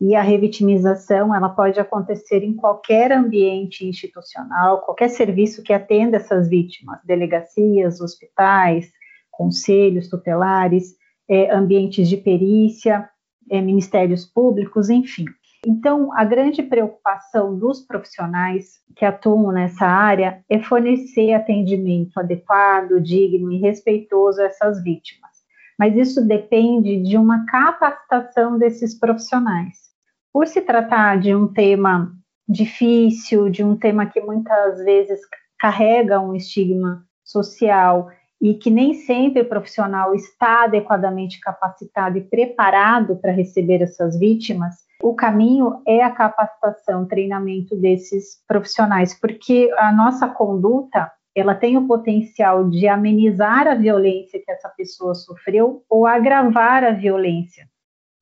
E 0.00 0.14
a 0.14 0.22
revitimização, 0.22 1.34
ela 1.34 1.50
pode 1.50 1.78
acontecer 1.78 2.42
em 2.42 2.54
qualquer 2.54 3.12
ambiente 3.12 3.86
institucional, 3.86 4.80
qualquer 4.80 5.10
serviço 5.10 5.62
que 5.62 5.74
atenda 5.74 6.16
essas 6.16 6.48
vítimas, 6.48 7.00
delegacias, 7.04 8.00
hospitais, 8.00 8.90
conselhos 9.30 10.08
tutelares, 10.08 10.96
é, 11.28 11.54
ambientes 11.54 12.08
de 12.08 12.16
perícia, 12.16 13.06
é, 13.50 13.60
ministérios 13.60 14.24
públicos, 14.24 14.88
enfim. 14.88 15.26
Então, 15.66 16.12
a 16.12 16.24
grande 16.24 16.62
preocupação 16.62 17.58
dos 17.58 17.80
profissionais 17.80 18.80
que 18.94 19.04
atuam 19.04 19.50
nessa 19.50 19.86
área 19.86 20.44
é 20.48 20.58
fornecer 20.60 21.32
atendimento 21.32 22.18
adequado, 22.18 23.00
digno 23.00 23.50
e 23.50 23.58
respeitoso 23.58 24.42
a 24.42 24.44
essas 24.44 24.82
vítimas. 24.82 25.30
Mas 25.78 25.96
isso 25.96 26.26
depende 26.26 27.02
de 27.02 27.16
uma 27.16 27.46
capacitação 27.46 28.58
desses 28.58 28.98
profissionais. 28.98 29.84
Por 30.32 30.46
se 30.46 30.60
tratar 30.60 31.18
de 31.18 31.34
um 31.34 31.48
tema 31.48 32.12
difícil, 32.48 33.48
de 33.48 33.64
um 33.64 33.76
tema 33.76 34.06
que 34.06 34.20
muitas 34.20 34.84
vezes 34.84 35.20
carrega 35.58 36.20
um 36.20 36.34
estigma 36.34 37.04
social 37.24 38.10
e 38.40 38.54
que 38.54 38.70
nem 38.70 38.92
sempre 38.92 39.40
o 39.40 39.48
profissional 39.48 40.14
está 40.14 40.64
adequadamente 40.64 41.40
capacitado 41.40 42.18
e 42.18 42.20
preparado 42.20 43.16
para 43.16 43.32
receber 43.32 43.80
essas 43.80 44.18
vítimas, 44.18 44.83
o 45.02 45.14
caminho 45.14 45.82
é 45.86 46.02
a 46.02 46.10
capacitação, 46.10 47.06
treinamento 47.06 47.76
desses 47.76 48.42
profissionais, 48.46 49.18
porque 49.18 49.70
a 49.76 49.92
nossa 49.92 50.28
conduta 50.28 51.10
ela 51.34 51.54
tem 51.54 51.76
o 51.76 51.86
potencial 51.86 52.68
de 52.70 52.86
amenizar 52.86 53.66
a 53.66 53.74
violência 53.74 54.40
que 54.42 54.50
essa 54.50 54.68
pessoa 54.68 55.14
sofreu 55.14 55.82
ou 55.90 56.06
agravar 56.06 56.84
a 56.84 56.92
violência 56.92 57.68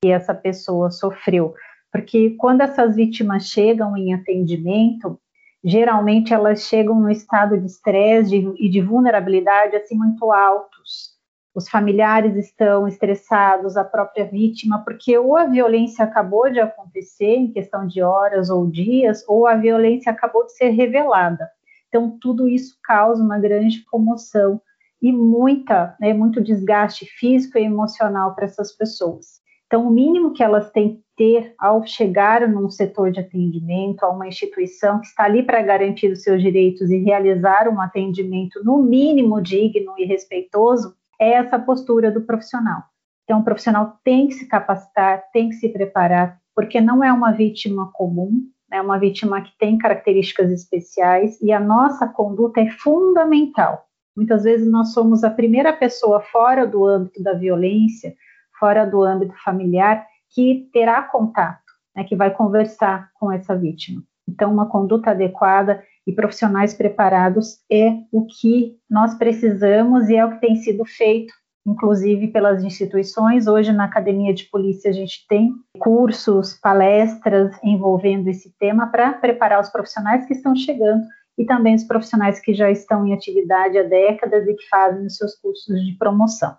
que 0.02 0.10
essa 0.10 0.34
pessoa 0.34 0.90
sofreu. 0.90 1.54
Porque 1.92 2.30
quando 2.38 2.62
essas 2.62 2.96
vítimas 2.96 3.44
chegam 3.44 3.96
em 3.96 4.14
atendimento, 4.14 5.20
geralmente 5.62 6.32
elas 6.32 6.62
chegam 6.62 6.98
no 6.98 7.10
estado 7.10 7.58
de 7.58 7.66
estresse 7.66 8.34
e 8.58 8.68
de 8.68 8.80
vulnerabilidade 8.80 9.76
assim 9.76 9.94
muito 9.94 10.32
altos. 10.32 11.11
Os 11.54 11.68
familiares 11.68 12.34
estão 12.36 12.88
estressados, 12.88 13.76
a 13.76 13.84
própria 13.84 14.24
vítima, 14.24 14.82
porque 14.82 15.18
ou 15.18 15.36
a 15.36 15.44
violência 15.44 16.02
acabou 16.02 16.50
de 16.50 16.58
acontecer 16.58 17.34
em 17.34 17.52
questão 17.52 17.86
de 17.86 18.02
horas 18.02 18.48
ou 18.48 18.66
dias, 18.66 19.22
ou 19.28 19.46
a 19.46 19.54
violência 19.54 20.10
acabou 20.10 20.46
de 20.46 20.56
ser 20.56 20.70
revelada. 20.70 21.46
Então, 21.88 22.16
tudo 22.18 22.48
isso 22.48 22.78
causa 22.82 23.22
uma 23.22 23.38
grande 23.38 23.84
comoção 23.84 24.62
e 25.00 25.12
muita, 25.12 25.94
né, 26.00 26.14
muito 26.14 26.40
desgaste 26.40 27.04
físico 27.04 27.58
e 27.58 27.64
emocional 27.64 28.34
para 28.34 28.46
essas 28.46 28.72
pessoas. 28.72 29.42
Então, 29.66 29.86
o 29.86 29.90
mínimo 29.90 30.32
que 30.32 30.42
elas 30.42 30.70
têm 30.70 30.96
que 30.96 31.02
ter 31.16 31.54
ao 31.58 31.84
chegar 31.86 32.48
num 32.48 32.70
setor 32.70 33.10
de 33.10 33.20
atendimento, 33.20 34.04
a 34.04 34.10
uma 34.10 34.26
instituição 34.26 35.00
que 35.00 35.06
está 35.06 35.24
ali 35.24 35.42
para 35.42 35.60
garantir 35.60 36.10
os 36.10 36.22
seus 36.22 36.40
direitos 36.40 36.90
e 36.90 36.98
realizar 36.98 37.68
um 37.68 37.80
atendimento 37.80 38.62
no 38.64 38.82
mínimo 38.82 39.40
digno 39.40 39.94
e 39.98 40.04
respeitoso, 40.04 40.94
é 41.22 41.34
essa 41.34 41.56
postura 41.56 42.10
do 42.10 42.22
profissional. 42.22 42.82
Então, 43.22 43.40
o 43.40 43.44
profissional 43.44 43.98
tem 44.02 44.26
que 44.26 44.34
se 44.34 44.48
capacitar, 44.48 45.22
tem 45.32 45.50
que 45.50 45.54
se 45.54 45.68
preparar, 45.68 46.38
porque 46.54 46.80
não 46.80 47.04
é 47.04 47.12
uma 47.12 47.30
vítima 47.30 47.90
comum, 47.92 48.42
é 48.72 48.80
uma 48.80 48.98
vítima 48.98 49.40
que 49.40 49.56
tem 49.56 49.78
características 49.78 50.50
especiais 50.50 51.40
e 51.40 51.52
a 51.52 51.60
nossa 51.60 52.08
conduta 52.08 52.60
é 52.60 52.68
fundamental. 52.70 53.86
Muitas 54.16 54.42
vezes 54.42 54.68
nós 54.68 54.92
somos 54.92 55.22
a 55.22 55.30
primeira 55.30 55.72
pessoa 55.72 56.20
fora 56.20 56.66
do 56.66 56.84
âmbito 56.84 57.22
da 57.22 57.34
violência 57.34 58.14
fora 58.58 58.84
do 58.84 59.02
âmbito 59.02 59.34
familiar, 59.42 60.06
que 60.30 60.68
terá 60.72 61.02
contato, 61.02 61.72
né, 61.96 62.04
que 62.04 62.14
vai 62.14 62.30
conversar 62.30 63.10
com 63.18 63.30
essa 63.30 63.56
vítima. 63.56 64.02
Então, 64.28 64.52
uma 64.52 64.66
conduta 64.66 65.10
adequada 65.10 65.82
e 66.06 66.12
profissionais 66.12 66.74
preparados 66.74 67.58
é 67.70 67.92
o 68.10 68.26
que 68.26 68.76
nós 68.90 69.14
precisamos 69.14 70.08
e 70.08 70.16
é 70.16 70.24
o 70.24 70.32
que 70.32 70.40
tem 70.40 70.56
sido 70.56 70.84
feito, 70.84 71.32
inclusive 71.66 72.28
pelas 72.28 72.64
instituições. 72.64 73.46
Hoje, 73.46 73.72
na 73.72 73.84
Academia 73.84 74.34
de 74.34 74.44
Polícia, 74.44 74.90
a 74.90 74.92
gente 74.92 75.26
tem 75.28 75.52
cursos, 75.78 76.54
palestras 76.54 77.56
envolvendo 77.62 78.28
esse 78.28 78.52
tema 78.58 78.88
para 78.88 79.12
preparar 79.12 79.60
os 79.60 79.68
profissionais 79.68 80.26
que 80.26 80.34
estão 80.34 80.56
chegando 80.56 81.04
e 81.38 81.44
também 81.44 81.74
os 81.74 81.84
profissionais 81.84 82.40
que 82.40 82.52
já 82.52 82.70
estão 82.70 83.06
em 83.06 83.14
atividade 83.14 83.78
há 83.78 83.82
décadas 83.82 84.46
e 84.46 84.54
que 84.54 84.68
fazem 84.68 85.06
os 85.06 85.16
seus 85.16 85.34
cursos 85.36 85.80
de 85.84 85.92
promoção. 85.96 86.56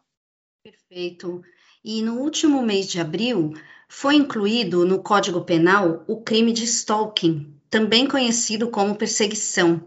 Perfeito 0.63 1.43
e 1.83 2.01
no 2.01 2.19
último 2.21 2.61
mês 2.61 2.87
de 2.87 3.01
abril 3.01 3.53
foi 3.89 4.15
incluído 4.15 4.85
no 4.85 5.03
Código 5.03 5.41
Penal 5.41 6.03
o 6.07 6.21
crime 6.21 6.53
de 6.53 6.63
stalking, 6.63 7.53
também 7.73 8.07
conhecido 8.07 8.69
como 8.69 8.93
perseguição. 8.93 9.81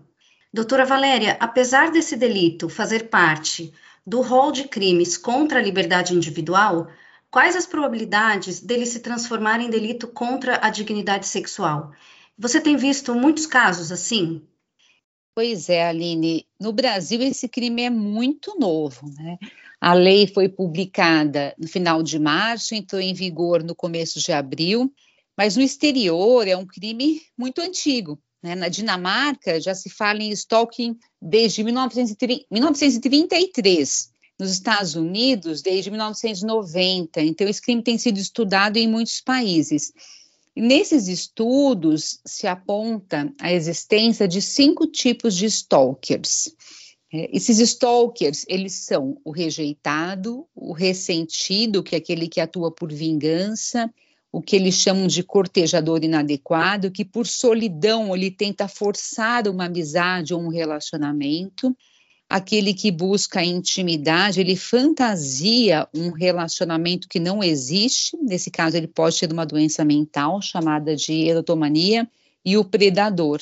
Doutora 0.52 0.84
Valéria, 0.84 1.36
apesar 1.38 1.92
desse 1.92 2.16
delito 2.16 2.68
fazer 2.68 3.08
parte 3.08 3.72
do 4.04 4.22
rol 4.22 4.50
de 4.50 4.64
crimes 4.64 5.16
contra 5.16 5.60
a 5.60 5.62
liberdade 5.62 6.12
individual, 6.12 6.88
quais 7.30 7.54
as 7.54 7.64
probabilidades 7.64 8.58
dele 8.58 8.86
se 8.86 8.98
transformar 8.98 9.60
em 9.60 9.70
delito 9.70 10.08
contra 10.08 10.58
a 10.66 10.68
dignidade 10.68 11.28
sexual? 11.28 11.92
Você 12.36 12.60
tem 12.60 12.76
visto 12.76 13.14
muitos 13.14 13.46
casos 13.46 13.92
assim? 13.92 14.42
Pois 15.32 15.68
é, 15.68 15.86
Aline. 15.86 16.44
No 16.58 16.72
Brasil, 16.72 17.22
esse 17.22 17.48
crime 17.48 17.82
é 17.82 17.90
muito 17.90 18.58
novo, 18.58 19.08
né? 19.16 19.38
A 19.80 19.94
lei 19.94 20.26
foi 20.26 20.48
publicada 20.48 21.54
no 21.56 21.68
final 21.68 22.02
de 22.02 22.18
março, 22.18 22.74
entrou 22.74 23.00
em 23.00 23.14
vigor 23.14 23.62
no 23.62 23.76
começo 23.76 24.18
de 24.18 24.32
abril, 24.32 24.92
mas 25.36 25.56
no 25.56 25.62
exterior 25.62 26.48
é 26.48 26.56
um 26.56 26.66
crime 26.66 27.20
muito 27.36 27.60
antigo. 27.60 28.18
Né? 28.42 28.54
Na 28.54 28.68
Dinamarca 28.68 29.60
já 29.60 29.74
se 29.74 29.90
fala 29.90 30.22
em 30.22 30.30
stalking 30.30 30.96
desde 31.20 31.62
1933. 31.62 34.16
Nos 34.38 34.50
Estados 34.50 34.94
Unidos, 34.94 35.62
desde 35.62 35.90
1990. 35.90 37.22
Então, 37.22 37.48
esse 37.48 37.62
crime 37.62 37.82
tem 37.82 37.96
sido 37.96 38.18
estudado 38.18 38.76
em 38.76 38.86
muitos 38.86 39.22
países. 39.22 39.94
E 40.54 40.60
nesses 40.60 41.08
estudos 41.08 42.20
se 42.24 42.46
aponta 42.46 43.32
a 43.40 43.50
existência 43.52 44.28
de 44.28 44.42
cinco 44.42 44.86
tipos 44.86 45.34
de 45.34 45.46
stalkers. 45.46 46.54
É, 47.12 47.34
esses 47.34 47.58
stalkers, 47.58 48.44
eles 48.48 48.74
são 48.74 49.18
o 49.24 49.30
rejeitado, 49.30 50.46
o 50.54 50.72
ressentido, 50.72 51.82
que 51.82 51.94
é 51.94 51.98
aquele 51.98 52.28
que 52.28 52.40
atua 52.40 52.70
por 52.70 52.92
vingança, 52.92 53.90
o 54.36 54.42
que 54.42 54.54
eles 54.54 54.74
chamam 54.74 55.06
de 55.06 55.22
cortejador 55.22 56.04
inadequado, 56.04 56.90
que 56.90 57.06
por 57.06 57.26
solidão 57.26 58.14
ele 58.14 58.30
tenta 58.30 58.68
forçar 58.68 59.48
uma 59.48 59.64
amizade 59.64 60.34
ou 60.34 60.42
um 60.42 60.48
relacionamento, 60.48 61.74
aquele 62.28 62.74
que 62.74 62.90
busca 62.90 63.42
intimidade, 63.42 64.38
ele 64.38 64.54
fantasia 64.54 65.88
um 65.94 66.10
relacionamento 66.10 67.08
que 67.08 67.18
não 67.18 67.42
existe, 67.42 68.14
nesse 68.18 68.50
caso 68.50 68.76
ele 68.76 68.88
pode 68.88 69.18
ter 69.18 69.32
uma 69.32 69.46
doença 69.46 69.82
mental 69.86 70.42
chamada 70.42 70.94
de 70.94 71.14
erotomania, 71.26 72.06
e 72.44 72.58
o 72.58 72.64
predador, 72.64 73.40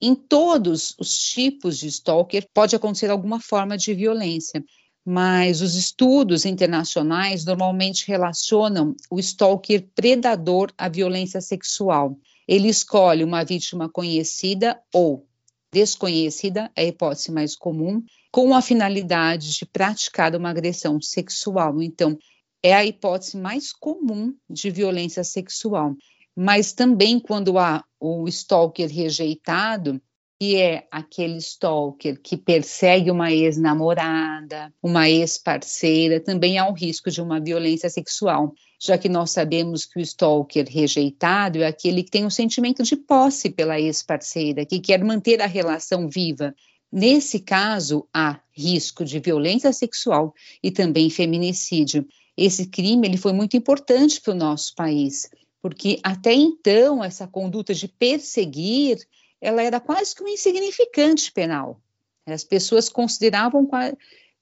Em 0.00 0.14
todos 0.14 0.94
os 0.98 1.18
tipos 1.18 1.76
de 1.76 1.88
stalker 1.88 2.48
pode 2.54 2.74
acontecer 2.74 3.10
alguma 3.10 3.38
forma 3.38 3.76
de 3.76 3.92
violência, 3.92 4.64
mas 5.04 5.60
os 5.60 5.74
estudos 5.74 6.44
internacionais 6.44 7.44
normalmente 7.44 8.06
relacionam 8.06 8.94
o 9.10 9.18
stalker 9.18 9.88
predador 9.94 10.72
à 10.76 10.88
violência 10.88 11.40
sexual. 11.40 12.16
Ele 12.46 12.68
escolhe 12.68 13.24
uma 13.24 13.44
vítima 13.44 13.88
conhecida 13.88 14.80
ou 14.92 15.26
desconhecida, 15.72 16.70
é 16.74 16.82
a 16.82 16.86
hipótese 16.86 17.30
mais 17.30 17.54
comum, 17.56 18.02
com 18.32 18.54
a 18.54 18.60
finalidade 18.60 19.52
de 19.52 19.66
praticar 19.66 20.34
uma 20.34 20.50
agressão 20.50 21.00
sexual. 21.00 21.80
Então, 21.80 22.18
é 22.62 22.74
a 22.74 22.84
hipótese 22.84 23.36
mais 23.36 23.72
comum 23.72 24.34
de 24.48 24.70
violência 24.70 25.24
sexual 25.24 25.94
mas 26.42 26.72
também 26.72 27.18
quando 27.18 27.58
há 27.58 27.84
o 28.00 28.26
stalker 28.28 28.88
rejeitado, 28.88 30.00
que 30.40 30.56
é 30.56 30.88
aquele 30.90 31.36
stalker 31.36 32.18
que 32.18 32.34
persegue 32.34 33.10
uma 33.10 33.30
ex-namorada, 33.30 34.72
uma 34.82 35.06
ex-parceira, 35.06 36.18
também 36.18 36.56
há 36.56 36.66
o 36.66 36.72
risco 36.72 37.10
de 37.10 37.20
uma 37.20 37.38
violência 37.38 37.90
sexual, 37.90 38.54
já 38.80 38.96
que 38.96 39.06
nós 39.06 39.32
sabemos 39.32 39.84
que 39.84 39.98
o 39.98 40.02
stalker 40.02 40.66
rejeitado 40.66 41.62
é 41.62 41.66
aquele 41.66 42.02
que 42.02 42.10
tem 42.10 42.24
um 42.24 42.30
sentimento 42.30 42.82
de 42.82 42.96
posse 42.96 43.50
pela 43.50 43.78
ex-parceira, 43.78 44.64
que 44.64 44.80
quer 44.80 45.04
manter 45.04 45.42
a 45.42 45.46
relação 45.46 46.08
viva. 46.08 46.54
Nesse 46.90 47.40
caso, 47.40 48.08
há 48.10 48.40
risco 48.50 49.04
de 49.04 49.20
violência 49.20 49.74
sexual 49.74 50.32
e 50.62 50.70
também 50.70 51.10
feminicídio. 51.10 52.06
Esse 52.34 52.66
crime 52.66 53.06
ele 53.06 53.18
foi 53.18 53.34
muito 53.34 53.58
importante 53.58 54.18
para 54.22 54.32
o 54.32 54.38
nosso 54.38 54.74
país, 54.74 55.28
porque 55.60 56.00
até 56.02 56.32
então 56.32 57.04
essa 57.04 57.26
conduta 57.26 57.74
de 57.74 57.86
perseguir, 57.86 58.96
ela 59.40 59.62
era 59.62 59.80
quase 59.80 60.14
que 60.14 60.22
um 60.22 60.28
insignificante 60.28 61.32
penal. 61.32 61.80
As 62.26 62.44
pessoas 62.44 62.88
consideravam 62.88 63.68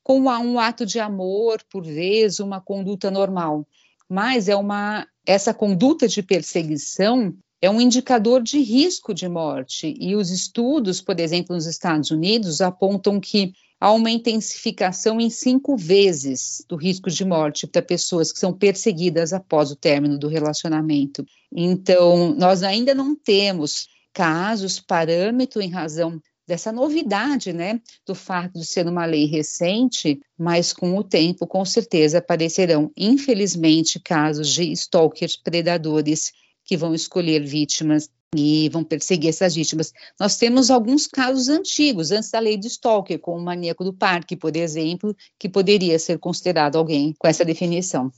como 0.02 0.30
um 0.30 0.58
ato 0.58 0.84
de 0.84 0.98
amor, 0.98 1.62
por 1.70 1.84
vezes, 1.84 2.40
uma 2.40 2.60
conduta 2.60 3.10
normal. 3.10 3.66
Mas 4.08 4.48
é 4.48 4.56
uma 4.56 5.06
essa 5.26 5.52
conduta 5.52 6.08
de 6.08 6.22
perseguição 6.22 7.34
é 7.60 7.68
um 7.68 7.80
indicador 7.80 8.42
de 8.42 8.60
risco 8.60 9.12
de 9.12 9.28
morte. 9.28 9.94
E 9.98 10.14
os 10.14 10.30
estudos, 10.30 11.00
por 11.00 11.18
exemplo, 11.18 11.54
nos 11.54 11.66
Estados 11.66 12.10
Unidos, 12.10 12.60
apontam 12.60 13.20
que 13.20 13.52
há 13.80 13.92
uma 13.92 14.10
intensificação 14.10 15.20
em 15.20 15.28
cinco 15.28 15.76
vezes 15.76 16.64
do 16.68 16.76
risco 16.76 17.10
de 17.10 17.24
morte 17.24 17.66
para 17.66 17.82
pessoas 17.82 18.32
que 18.32 18.38
são 18.38 18.52
perseguidas 18.52 19.32
após 19.32 19.70
o 19.70 19.76
término 19.76 20.18
do 20.18 20.28
relacionamento. 20.28 21.26
Então, 21.52 22.34
nós 22.34 22.62
ainda 22.62 22.94
não 22.94 23.14
temos 23.14 23.88
casos, 24.18 24.80
parâmetro 24.80 25.62
em 25.62 25.70
razão 25.70 26.20
dessa 26.44 26.72
novidade, 26.72 27.52
né, 27.52 27.80
do 28.04 28.16
fato 28.16 28.58
de 28.58 28.66
ser 28.66 28.84
uma 28.88 29.04
lei 29.04 29.26
recente, 29.26 30.18
mas 30.36 30.72
com 30.72 30.96
o 30.96 31.04
tempo, 31.04 31.46
com 31.46 31.64
certeza, 31.64 32.18
aparecerão, 32.18 32.90
infelizmente, 32.96 34.00
casos 34.00 34.48
de 34.48 34.72
stalkers 34.72 35.36
predadores 35.36 36.32
que 36.64 36.76
vão 36.76 36.96
escolher 36.96 37.44
vítimas 37.44 38.10
e 38.34 38.68
vão 38.70 38.82
perseguir 38.82 39.28
essas 39.28 39.54
vítimas. 39.54 39.92
Nós 40.18 40.36
temos 40.36 40.68
alguns 40.68 41.06
casos 41.06 41.48
antigos, 41.48 42.10
antes 42.10 42.32
da 42.32 42.40
lei 42.40 42.56
de 42.56 42.66
Stalker, 42.66 43.20
como 43.20 43.38
o 43.38 43.44
maníaco 43.44 43.84
do 43.84 43.92
parque, 43.92 44.36
por 44.36 44.56
exemplo, 44.56 45.14
que 45.38 45.48
poderia 45.48 45.96
ser 45.96 46.18
considerado 46.18 46.74
alguém 46.74 47.14
com 47.16 47.28
essa 47.28 47.44
definição. 47.44 48.10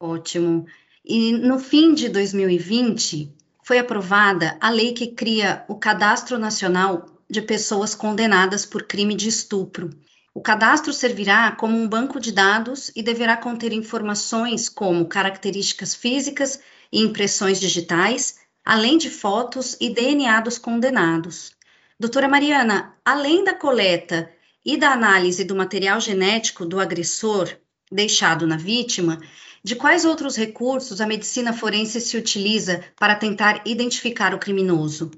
Ótimo. 0.00 0.64
E 1.04 1.32
no 1.32 1.58
fim 1.58 1.92
de 1.92 2.08
2020, 2.08 3.36
foi 3.66 3.80
aprovada 3.80 4.56
a 4.60 4.70
lei 4.70 4.92
que 4.92 5.08
cria 5.08 5.64
o 5.66 5.74
Cadastro 5.74 6.38
Nacional 6.38 7.04
de 7.28 7.42
Pessoas 7.42 7.96
Condenadas 7.96 8.64
por 8.64 8.84
Crime 8.84 9.12
de 9.12 9.28
Estupro. 9.28 9.90
O 10.32 10.40
cadastro 10.40 10.92
servirá 10.92 11.50
como 11.50 11.76
um 11.76 11.88
banco 11.88 12.20
de 12.20 12.30
dados 12.30 12.92
e 12.94 13.02
deverá 13.02 13.36
conter 13.36 13.72
informações 13.72 14.68
como 14.68 15.06
características 15.06 15.96
físicas 15.96 16.60
e 16.92 17.02
impressões 17.02 17.58
digitais, 17.58 18.36
além 18.64 18.96
de 18.96 19.10
fotos 19.10 19.76
e 19.80 19.90
DNA 19.90 20.42
dos 20.42 20.58
condenados. 20.58 21.50
Doutora 21.98 22.28
Mariana, 22.28 22.94
além 23.04 23.42
da 23.42 23.52
coleta 23.52 24.30
e 24.64 24.76
da 24.76 24.92
análise 24.92 25.42
do 25.42 25.56
material 25.56 25.98
genético 25.98 26.64
do 26.64 26.78
agressor 26.78 27.48
deixado 27.90 28.46
na 28.46 28.56
vítima, 28.56 29.20
de 29.66 29.74
quais 29.74 30.04
outros 30.04 30.36
recursos 30.36 31.00
a 31.00 31.08
medicina 31.08 31.52
forense 31.52 32.00
se 32.00 32.16
utiliza 32.16 32.84
para 32.96 33.16
tentar 33.16 33.62
identificar 33.66 34.32
o 34.32 34.38
criminoso? 34.38 35.10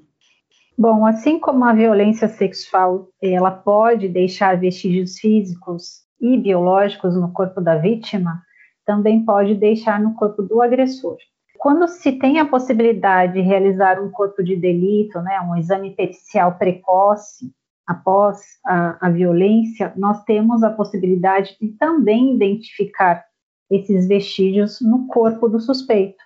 Bom, 0.75 1.05
assim 1.05 1.39
como 1.39 1.63
a 1.65 1.71
violência 1.71 2.27
sexual, 2.27 3.09
ela 3.21 3.51
pode 3.51 4.07
deixar 4.07 4.59
vestígios 4.59 5.19
físicos 5.19 5.99
e 6.19 6.35
biológicos 6.35 7.15
no 7.15 7.31
corpo 7.31 7.61
da 7.61 7.75
vítima, 7.75 8.41
também 8.87 9.23
pode 9.23 9.53
deixar 9.53 10.01
no 10.01 10.15
corpo 10.15 10.41
do 10.41 10.63
agressor. 10.63 11.17
Quando 11.59 11.87
se 11.87 12.13
tem 12.13 12.39
a 12.39 12.45
possibilidade 12.47 13.33
de 13.33 13.41
realizar 13.41 14.01
um 14.01 14.09
corpo 14.09 14.43
de 14.43 14.55
delito, 14.55 15.21
né, 15.21 15.39
um 15.41 15.57
exame 15.57 15.91
pericial 15.91 16.57
precoce 16.57 17.53
após 17.85 18.41
a, 18.65 18.97
a 18.99 19.09
violência, 19.11 19.93
nós 19.95 20.23
temos 20.23 20.63
a 20.63 20.71
possibilidade 20.71 21.55
de 21.61 21.67
também 21.77 22.33
identificar 22.33 23.28
esses 23.69 24.07
vestígios 24.07 24.79
no 24.81 25.07
corpo 25.07 25.47
do 25.47 25.59
suspeito. 25.59 26.17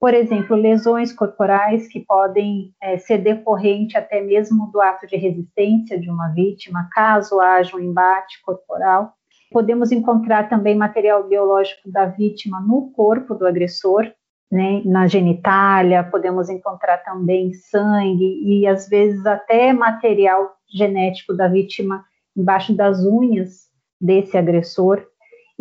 Por 0.00 0.14
exemplo, 0.14 0.56
lesões 0.56 1.12
corporais 1.12 1.86
que 1.86 2.00
podem 2.00 2.74
é, 2.82 2.96
ser 2.96 3.18
decorrente 3.18 3.98
até 3.98 4.22
mesmo 4.22 4.70
do 4.72 4.80
ato 4.80 5.06
de 5.06 5.16
resistência 5.16 6.00
de 6.00 6.10
uma 6.10 6.28
vítima, 6.28 6.88
caso 6.92 7.38
haja 7.38 7.76
um 7.76 7.80
embate 7.80 8.40
corporal. 8.42 9.12
Podemos 9.52 9.92
encontrar 9.92 10.48
também 10.48 10.74
material 10.74 11.28
biológico 11.28 11.90
da 11.90 12.06
vítima 12.06 12.60
no 12.60 12.90
corpo 12.92 13.34
do 13.34 13.46
agressor, 13.46 14.10
né, 14.50 14.82
na 14.84 15.06
genitália, 15.06 16.02
podemos 16.02 16.48
encontrar 16.48 16.98
também 16.98 17.52
sangue 17.52 18.42
e 18.42 18.66
às 18.66 18.88
vezes 18.88 19.24
até 19.24 19.72
material 19.72 20.56
genético 20.68 21.34
da 21.34 21.46
vítima 21.46 22.04
embaixo 22.36 22.74
das 22.74 23.04
unhas 23.04 23.68
desse 24.00 24.36
agressor. 24.36 25.06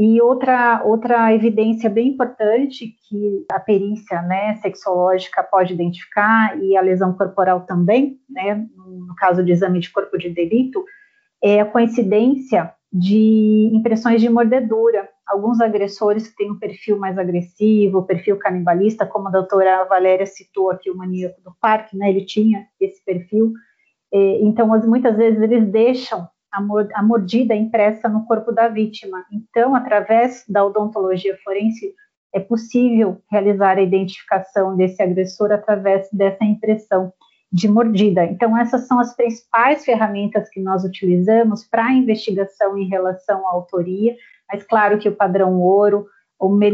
E 0.01 0.21
outra, 0.21 0.81
outra 0.85 1.35
evidência 1.35 1.89
bem 1.89 2.07
importante 2.07 2.95
que 3.09 3.45
a 3.51 3.59
perícia 3.59 4.21
né, 4.21 4.55
sexológica 4.61 5.43
pode 5.43 5.73
identificar, 5.73 6.57
e 6.63 6.77
a 6.77 6.81
lesão 6.81 7.11
corporal 7.11 7.65
também, 7.65 8.17
né, 8.29 8.65
no 8.77 9.13
caso 9.17 9.43
de 9.43 9.51
exame 9.51 9.81
de 9.81 9.91
corpo 9.91 10.17
de 10.17 10.29
delito, 10.29 10.85
é 11.43 11.59
a 11.59 11.65
coincidência 11.65 12.73
de 12.93 13.69
impressões 13.73 14.21
de 14.21 14.29
mordedura. 14.29 15.09
Alguns 15.27 15.59
agressores 15.59 16.29
que 16.29 16.35
têm 16.37 16.49
um 16.49 16.57
perfil 16.57 16.97
mais 16.97 17.17
agressivo, 17.17 18.05
perfil 18.05 18.37
canibalista, 18.37 19.05
como 19.05 19.27
a 19.27 19.31
doutora 19.31 19.83
Valéria 19.83 20.25
citou 20.25 20.71
aqui, 20.71 20.89
o 20.89 20.95
maníaco 20.95 21.41
do 21.41 21.53
parque, 21.59 21.97
né, 21.97 22.09
ele 22.09 22.25
tinha 22.25 22.65
esse 22.79 23.03
perfil, 23.03 23.51
então 24.13 24.65
muitas 24.87 25.17
vezes 25.17 25.41
eles 25.41 25.69
deixam 25.69 26.25
a 26.51 27.03
mordida 27.03 27.55
impressa 27.55 28.09
no 28.09 28.25
corpo 28.25 28.51
da 28.51 28.67
vítima. 28.67 29.23
Então, 29.31 29.75
através 29.75 30.43
da 30.47 30.65
odontologia 30.65 31.37
forense, 31.43 31.93
é 32.33 32.39
possível 32.39 33.21
realizar 33.29 33.77
a 33.77 33.81
identificação 33.81 34.75
desse 34.75 35.01
agressor 35.01 35.51
através 35.51 36.07
dessa 36.11 36.43
impressão 36.43 37.11
de 37.51 37.67
mordida. 37.67 38.25
Então, 38.25 38.55
essas 38.55 38.87
são 38.87 38.99
as 38.99 39.15
principais 39.15 39.83
ferramentas 39.83 40.47
que 40.49 40.61
nós 40.61 40.83
utilizamos 40.83 41.67
para 41.67 41.85
a 41.85 41.93
investigação 41.93 42.77
em 42.77 42.87
relação 42.87 43.47
à 43.47 43.51
autoria, 43.51 44.15
mas 44.51 44.63
claro 44.63 44.99
que 44.99 45.09
o 45.09 45.15
padrão 45.15 45.59
ouro, 45.59 46.05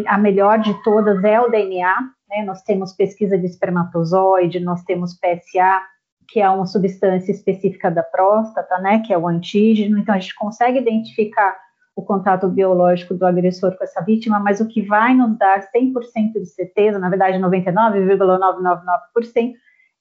a 0.07 0.17
melhor 0.17 0.59
de 0.59 0.73
todas 0.83 1.23
é 1.23 1.39
o 1.39 1.49
DNA, 1.49 1.95
né? 2.29 2.43
Nós 2.43 2.61
temos 2.63 2.93
pesquisa 2.93 3.37
de 3.37 3.45
espermatozoide, 3.45 4.59
nós 4.59 4.83
temos 4.83 5.13
PSA, 5.13 5.81
que 6.27 6.39
é 6.39 6.49
uma 6.49 6.65
substância 6.65 7.31
específica 7.31 7.91
da 7.91 8.03
próstata, 8.03 8.79
né? 8.79 8.99
Que 8.99 9.13
é 9.13 9.17
o 9.17 9.27
antígeno. 9.27 9.99
Então 9.99 10.15
a 10.15 10.19
gente 10.19 10.35
consegue 10.35 10.79
identificar 10.79 11.57
o 11.95 12.01
contato 12.01 12.47
biológico 12.49 13.13
do 13.13 13.25
agressor 13.25 13.77
com 13.77 13.83
essa 13.83 14.01
vítima, 14.01 14.39
mas 14.39 14.59
o 14.59 14.67
que 14.67 14.81
vai 14.81 15.13
nos 15.13 15.37
dar 15.37 15.61
100% 15.71 16.33
de 16.33 16.47
certeza, 16.47 16.99
na 16.99 17.09
verdade 17.09 17.39
99,999%, 17.39 19.53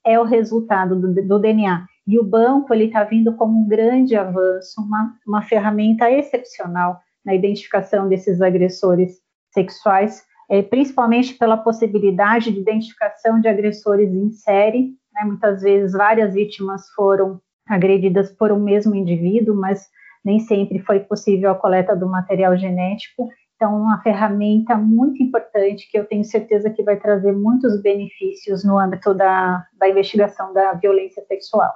é 0.05 0.19
o 0.19 0.23
resultado 0.23 0.99
do, 0.99 1.13
do 1.13 1.39
DNA. 1.39 1.85
E 2.07 2.19
o 2.19 2.23
banco 2.23 2.73
ele 2.73 2.85
está 2.85 3.03
vindo 3.03 3.35
como 3.35 3.59
um 3.59 3.67
grande 3.67 4.15
avanço, 4.15 4.81
uma, 4.81 5.15
uma 5.25 5.41
ferramenta 5.41 6.11
excepcional 6.11 7.01
na 7.25 7.33
identificação 7.33 8.07
desses 8.07 8.41
agressores 8.41 9.19
sexuais, 9.51 10.23
é, 10.47 10.61
principalmente 10.61 11.33
pela 11.33 11.57
possibilidade 11.57 12.51
de 12.51 12.59
identificação 12.59 13.39
de 13.39 13.47
agressores 13.47 14.13
em 14.13 14.29
série. 14.29 14.93
Né? 15.15 15.23
Muitas 15.23 15.61
vezes, 15.61 15.93
várias 15.93 16.33
vítimas 16.33 16.89
foram 16.89 17.41
agredidas 17.67 18.31
por 18.31 18.51
um 18.51 18.59
mesmo 18.59 18.93
indivíduo, 18.93 19.55
mas 19.55 19.87
nem 20.23 20.39
sempre 20.39 20.79
foi 20.79 20.99
possível 20.99 21.51
a 21.51 21.55
coleta 21.55 21.95
do 21.95 22.07
material 22.07 22.57
genético. 22.57 23.29
Então, 23.55 23.73
uma 23.75 24.01
ferramenta 24.01 24.75
muito 24.75 25.23
importante 25.23 25.89
que 25.89 25.97
eu 25.97 26.05
tenho 26.05 26.25
certeza 26.25 26.69
que 26.69 26.83
vai 26.83 26.99
trazer 26.99 27.31
muitos 27.31 27.81
benefícios 27.81 28.65
no 28.65 28.77
âmbito 28.77 29.13
da, 29.13 29.65
da 29.79 29.89
investigação 29.89 30.53
da 30.53 30.73
violência 30.73 31.23
sexual. 31.25 31.71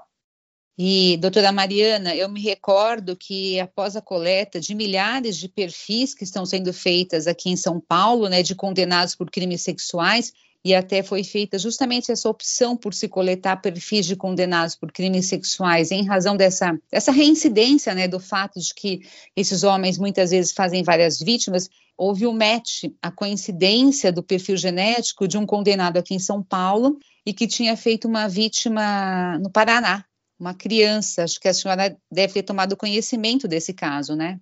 E, 0.81 1.17
doutora 1.17 1.51
Mariana, 1.51 2.15
eu 2.15 2.29
me 2.29 2.41
recordo 2.41 3.15
que 3.15 3.59
após 3.59 3.97
a 3.97 4.01
coleta 4.01 4.61
de 4.61 4.73
milhares 4.73 5.35
de 5.37 5.49
perfis 5.49 6.15
que 6.15 6.23
estão 6.23 6.45
sendo 6.45 6.71
feitas 6.71 7.27
aqui 7.27 7.49
em 7.49 7.57
São 7.57 7.81
Paulo, 7.81 8.29
né, 8.29 8.41
de 8.41 8.55
condenados 8.55 9.13
por 9.13 9.29
crimes 9.29 9.61
sexuais, 9.61 10.31
e 10.63 10.75
até 10.75 11.01
foi 11.01 11.23
feita 11.23 11.57
justamente 11.57 12.11
essa 12.11 12.29
opção 12.29 12.75
por 12.75 12.93
se 12.93 13.07
coletar 13.07 13.57
perfis 13.57 14.05
de 14.05 14.15
condenados 14.15 14.75
por 14.75 14.91
crimes 14.91 15.25
sexuais 15.27 15.91
em 15.91 16.05
razão 16.05 16.35
dessa, 16.35 16.77
dessa 16.91 17.11
reincidência, 17.11 17.95
né, 17.95 18.07
do 18.07 18.19
fato 18.19 18.59
de 18.59 18.73
que 18.73 18.99
esses 19.35 19.63
homens 19.63 19.97
muitas 19.97 20.31
vezes 20.31 20.51
fazem 20.51 20.83
várias 20.83 21.19
vítimas, 21.19 21.69
houve 21.97 22.25
o 22.25 22.31
um 22.31 22.33
match, 22.33 22.85
a 23.01 23.11
coincidência 23.11 24.11
do 24.11 24.23
perfil 24.23 24.57
genético 24.57 25.27
de 25.27 25.37
um 25.37 25.45
condenado 25.45 25.97
aqui 25.97 26.13
em 26.13 26.19
São 26.19 26.43
Paulo 26.43 26.97
e 27.25 27.33
que 27.33 27.47
tinha 27.47 27.75
feito 27.77 28.07
uma 28.07 28.27
vítima 28.27 29.37
no 29.39 29.49
Paraná, 29.49 30.03
uma 30.39 30.53
criança. 30.53 31.23
Acho 31.23 31.39
que 31.39 31.47
a 31.47 31.53
senhora 31.53 31.97
deve 32.11 32.33
ter 32.33 32.43
tomado 32.43 32.77
conhecimento 32.77 33.47
desse 33.47 33.73
caso, 33.73 34.15
né? 34.15 34.39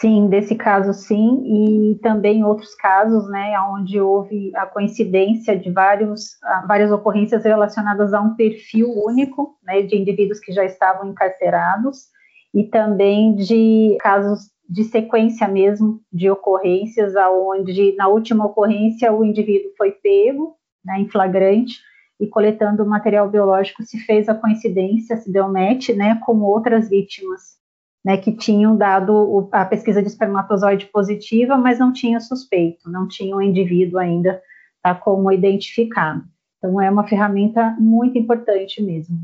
Sim, 0.00 0.28
desse 0.28 0.56
caso 0.56 0.92
sim, 0.92 1.90
e 1.92 1.94
também 2.02 2.44
outros 2.44 2.74
casos, 2.74 3.28
né, 3.28 3.54
onde 3.70 4.00
houve 4.00 4.50
a 4.56 4.66
coincidência 4.66 5.56
de 5.56 5.70
vários, 5.70 6.36
várias 6.66 6.90
ocorrências 6.90 7.44
relacionadas 7.44 8.12
a 8.12 8.20
um 8.20 8.34
perfil 8.34 8.88
único, 8.90 9.56
né, 9.62 9.82
de 9.82 9.96
indivíduos 9.96 10.40
que 10.40 10.52
já 10.52 10.64
estavam 10.64 11.08
encarcerados, 11.10 12.08
e 12.52 12.64
também 12.64 13.36
de 13.36 13.96
casos 14.00 14.50
de 14.68 14.82
sequência 14.82 15.46
mesmo 15.46 16.00
de 16.12 16.28
ocorrências, 16.28 17.14
aonde 17.14 17.94
na 17.94 18.08
última 18.08 18.46
ocorrência 18.46 19.12
o 19.12 19.24
indivíduo 19.24 19.70
foi 19.78 19.92
pego, 19.92 20.56
né, 20.84 20.98
em 20.98 21.08
flagrante, 21.08 21.78
e 22.18 22.26
coletando 22.26 22.84
material 22.84 23.28
biológico 23.28 23.82
se 23.84 23.98
fez 24.00 24.28
a 24.28 24.34
coincidência, 24.34 25.16
se 25.16 25.30
deu 25.32 25.48
match, 25.48 25.90
né, 25.90 26.20
com 26.26 26.40
outras 26.40 26.88
vítimas 26.88 27.62
né, 28.04 28.18
que 28.18 28.32
tinham 28.32 28.76
dado 28.76 29.48
a 29.50 29.64
pesquisa 29.64 30.02
de 30.02 30.08
espermatozoide 30.08 30.86
positiva, 30.86 31.56
mas 31.56 31.78
não 31.78 31.92
tinha 31.92 32.20
suspeito, 32.20 32.90
não 32.90 33.08
tinha 33.08 33.34
o 33.34 33.38
um 33.38 33.42
indivíduo 33.42 33.98
ainda 33.98 34.42
tá, 34.82 34.94
como 34.94 35.32
identificado. 35.32 36.22
Então, 36.58 36.80
é 36.80 36.90
uma 36.90 37.06
ferramenta 37.06 37.74
muito 37.78 38.18
importante 38.18 38.82
mesmo. 38.82 39.18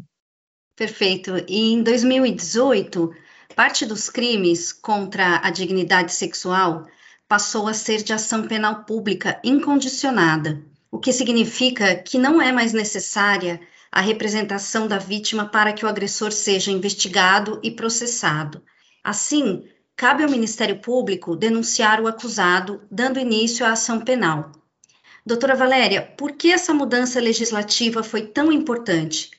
Perfeito. 0.75 1.33
E 1.47 1.75
em 1.75 1.83
2018, 1.83 3.13
parte 3.55 3.85
dos 3.85 4.09
crimes 4.09 4.73
contra 4.73 5.41
a 5.45 5.51
dignidade 5.51 6.13
sexual 6.13 6.87
passou 7.29 7.69
a 7.69 7.75
ser 7.75 8.03
de 8.03 8.13
ação 8.13 8.49
penal 8.49 8.85
pública 8.85 9.39
incondicionada, 9.45 10.63
o 10.91 10.99
que 10.99 11.13
significa 11.13 11.95
que 11.95 12.19
não 12.19 12.41
é 12.41 12.51
mais 12.51 12.73
necessária 12.73 13.61
a 13.93 14.01
representação 14.01 14.87
da 14.87 14.99
vítima 14.99 15.47
para 15.47 15.73
que 15.73 15.85
o 15.85 15.89
agressor 15.89 16.31
seja 16.31 16.71
investigado 16.71 17.59
e 17.63 17.71
processado. 17.71 18.63
Assim, 19.03 19.65
cabe 19.97 20.23
ao 20.23 20.31
Ministério 20.31 20.81
Público 20.81 21.35
denunciar 21.35 22.01
o 22.01 22.07
acusado, 22.07 22.83
dando 22.91 23.19
início 23.19 23.67
à 23.67 23.73
ação 23.73 24.01
penal. 24.01 24.53
Doutora 25.27 25.55
Valéria, 25.55 26.03
por 26.03 26.33
que 26.33 26.51
essa 26.51 26.73
mudança 26.73 27.21
legislativa 27.21 28.03
foi 28.03 28.23
tão 28.23 28.53
importante? 28.53 29.31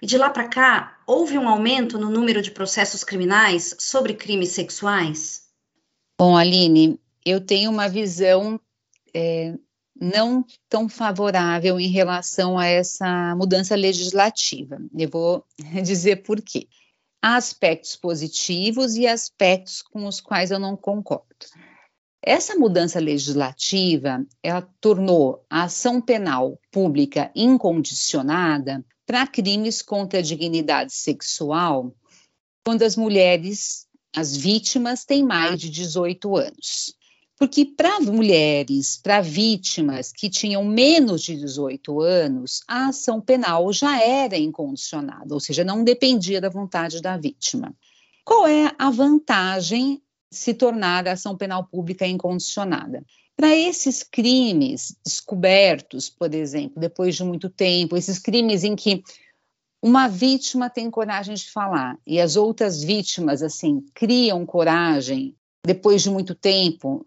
E 0.00 0.06
de 0.06 0.16
lá 0.16 0.30
para 0.30 0.48
cá, 0.48 0.98
houve 1.06 1.36
um 1.36 1.48
aumento 1.48 1.98
no 1.98 2.08
número 2.08 2.40
de 2.40 2.50
processos 2.50 3.04
criminais 3.04 3.74
sobre 3.78 4.14
crimes 4.14 4.50
sexuais? 4.50 5.48
Bom, 6.18 6.36
Aline, 6.36 6.98
eu 7.24 7.40
tenho 7.40 7.70
uma 7.70 7.88
visão 7.88 8.60
é, 9.14 9.54
não 10.00 10.44
tão 10.68 10.88
favorável 10.88 11.78
em 11.80 11.88
relação 11.88 12.58
a 12.58 12.66
essa 12.66 13.34
mudança 13.36 13.74
legislativa. 13.74 14.78
Eu 14.96 15.08
vou 15.08 15.44
dizer 15.84 16.22
por 16.22 16.40
quê. 16.40 16.68
Há 17.20 17.36
aspectos 17.36 17.96
positivos 17.96 18.94
e 18.94 19.06
aspectos 19.06 19.82
com 19.82 20.06
os 20.06 20.20
quais 20.20 20.50
eu 20.50 20.58
não 20.58 20.76
concordo. 20.76 21.26
Essa 22.22 22.54
mudança 22.56 23.00
legislativa, 23.00 24.24
ela 24.42 24.62
tornou 24.80 25.44
a 25.48 25.64
ação 25.64 26.00
penal 26.00 26.60
pública 26.70 27.30
incondicionada 27.34 28.84
para 29.06 29.26
crimes 29.26 29.82
contra 29.82 30.18
a 30.18 30.22
dignidade 30.22 30.92
sexual, 30.92 31.94
quando 32.64 32.82
as 32.82 32.96
mulheres, 32.96 33.86
as 34.14 34.36
vítimas, 34.36 35.04
têm 35.04 35.24
mais 35.24 35.58
de 35.60 35.70
18 35.70 36.36
anos. 36.36 36.97
Porque 37.38 37.64
para 37.64 38.00
mulheres, 38.00 38.96
para 38.96 39.20
vítimas 39.20 40.12
que 40.12 40.28
tinham 40.28 40.64
menos 40.64 41.22
de 41.22 41.36
18 41.36 42.00
anos, 42.00 42.62
a 42.66 42.88
ação 42.88 43.20
penal 43.20 43.72
já 43.72 44.02
era 44.02 44.36
incondicionada, 44.36 45.32
ou 45.32 45.38
seja, 45.38 45.62
não 45.62 45.84
dependia 45.84 46.40
da 46.40 46.48
vontade 46.48 47.00
da 47.00 47.16
vítima. 47.16 47.72
Qual 48.24 48.46
é 48.46 48.74
a 48.76 48.90
vantagem 48.90 50.02
se 50.30 50.52
tornar 50.52 51.06
a 51.06 51.12
ação 51.12 51.36
penal 51.36 51.64
pública 51.64 52.04
incondicionada? 52.04 53.04
Para 53.36 53.54
esses 53.54 54.02
crimes 54.02 54.96
descobertos, 55.04 56.10
por 56.10 56.34
exemplo, 56.34 56.80
depois 56.80 57.14
de 57.14 57.22
muito 57.22 57.48
tempo, 57.48 57.96
esses 57.96 58.18
crimes 58.18 58.64
em 58.64 58.74
que 58.74 59.04
uma 59.80 60.08
vítima 60.08 60.68
tem 60.68 60.90
coragem 60.90 61.36
de 61.36 61.48
falar 61.48 61.96
e 62.04 62.20
as 62.20 62.34
outras 62.34 62.82
vítimas, 62.82 63.44
assim, 63.44 63.86
criam 63.94 64.44
coragem 64.44 65.36
depois 65.64 66.02
de 66.02 66.10
muito 66.10 66.34
tempo, 66.34 67.06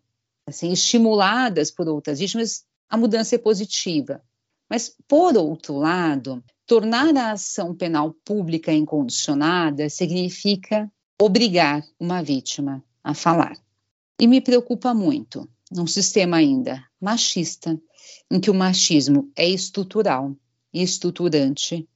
assim, 0.51 0.71
estimuladas 0.71 1.71
por 1.71 1.87
outras 1.89 2.19
vítimas, 2.19 2.63
a 2.89 2.95
mudança 2.95 3.35
é 3.35 3.37
positiva. 3.37 4.21
Mas, 4.69 4.95
por 5.07 5.35
outro 5.35 5.77
lado, 5.77 6.43
tornar 6.65 7.15
a 7.17 7.31
ação 7.31 7.75
penal 7.75 8.13
pública 8.23 8.71
incondicionada 8.71 9.89
significa 9.89 10.89
obrigar 11.19 11.83
uma 11.99 12.23
vítima 12.23 12.83
a 13.03 13.13
falar. 13.13 13.57
E 14.19 14.27
me 14.27 14.39
preocupa 14.39 14.93
muito, 14.93 15.49
num 15.71 15.87
sistema 15.87 16.37
ainda 16.37 16.83
machista, 16.99 17.79
em 18.29 18.39
que 18.39 18.51
o 18.51 18.53
machismo 18.53 19.31
é 19.35 19.47
estrutural 19.47 20.35
e 20.73 20.81
estruturante, 20.81 21.87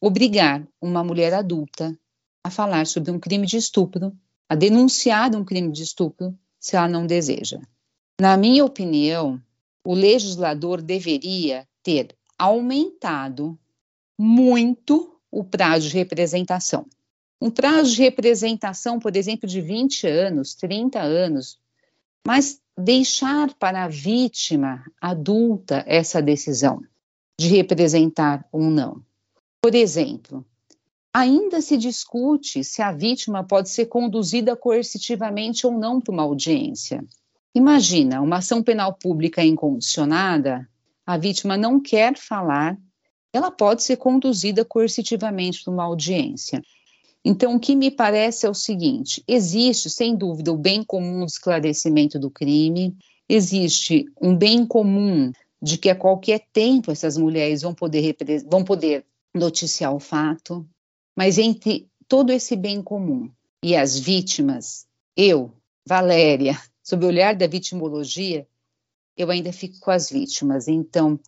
obrigar 0.00 0.66
uma 0.80 1.04
mulher 1.04 1.34
adulta 1.34 1.98
a 2.42 2.50
falar 2.50 2.86
sobre 2.86 3.10
um 3.10 3.18
crime 3.18 3.46
de 3.46 3.56
estupro, 3.56 4.16
a 4.48 4.54
denunciar 4.54 5.34
um 5.34 5.44
crime 5.44 5.72
de 5.72 5.82
estupro, 5.82 6.38
se 6.58 6.76
ela 6.76 6.88
não 6.88 7.06
deseja. 7.06 7.60
Na 8.20 8.36
minha 8.36 8.64
opinião, 8.64 9.42
o 9.84 9.92
legislador 9.92 10.80
deveria 10.80 11.66
ter 11.82 12.16
aumentado 12.38 13.58
muito 14.18 15.20
o 15.30 15.42
prazo 15.42 15.88
de 15.88 15.94
representação. 15.94 16.86
Um 17.40 17.50
prazo 17.50 17.90
de 17.90 18.02
representação, 18.02 19.00
por 19.00 19.16
exemplo, 19.16 19.48
de 19.48 19.60
20 19.60 20.06
anos, 20.06 20.54
30 20.54 21.00
anos, 21.00 21.58
mas 22.26 22.60
deixar 22.78 23.52
para 23.54 23.84
a 23.84 23.88
vítima 23.88 24.84
adulta 25.00 25.84
essa 25.86 26.22
decisão 26.22 26.80
de 27.38 27.48
representar 27.48 28.46
ou 28.52 28.62
não. 28.62 29.04
Por 29.60 29.74
exemplo, 29.74 30.46
ainda 31.12 31.60
se 31.60 31.76
discute 31.76 32.62
se 32.62 32.80
a 32.80 32.92
vítima 32.92 33.44
pode 33.44 33.70
ser 33.70 33.86
conduzida 33.86 34.56
coercitivamente 34.56 35.66
ou 35.66 35.72
não 35.72 36.00
para 36.00 36.12
uma 36.12 36.22
audiência. 36.22 37.04
Imagina 37.54 38.20
uma 38.20 38.38
ação 38.38 38.62
penal 38.62 38.94
pública 38.94 39.44
incondicionada, 39.44 40.68
a 41.06 41.16
vítima 41.16 41.56
não 41.56 41.80
quer 41.80 42.16
falar, 42.16 42.76
ela 43.32 43.50
pode 43.50 43.82
ser 43.82 43.96
conduzida 43.96 44.64
coercitivamente 44.64 45.62
para 45.62 45.72
uma 45.72 45.84
audiência. 45.84 46.62
Então, 47.24 47.54
o 47.54 47.60
que 47.60 47.74
me 47.74 47.90
parece 47.90 48.44
é 48.46 48.50
o 48.50 48.54
seguinte: 48.54 49.22
existe, 49.26 49.88
sem 49.88 50.16
dúvida, 50.16 50.52
o 50.52 50.58
bem 50.58 50.82
comum 50.82 51.20
do 51.20 51.26
esclarecimento 51.26 52.18
do 52.18 52.30
crime, 52.30 52.96
existe 53.28 54.06
um 54.20 54.36
bem 54.36 54.66
comum 54.66 55.32
de 55.62 55.78
que 55.78 55.88
a 55.88 55.96
qualquer 55.96 56.40
tempo 56.52 56.90
essas 56.90 57.16
mulheres 57.16 57.62
vão 57.62 57.74
poder, 57.74 58.16
vão 58.50 58.64
poder 58.64 59.06
noticiar 59.34 59.94
o 59.94 60.00
fato, 60.00 60.66
mas 61.16 61.38
entre 61.38 61.88
todo 62.06 62.30
esse 62.30 62.54
bem 62.54 62.82
comum 62.82 63.30
e 63.62 63.74
as 63.74 63.98
vítimas, 63.98 64.86
eu, 65.16 65.50
Valéria, 65.86 66.60
sob 66.84 67.04
o 67.04 67.08
olhar 67.08 67.34
da 67.34 67.46
vitimologia, 67.46 68.46
eu 69.16 69.30
ainda 69.30 69.52
fico 69.52 69.80
com 69.80 69.90
as 69.90 70.10
vítimas. 70.10 70.68
Então, 70.68 71.18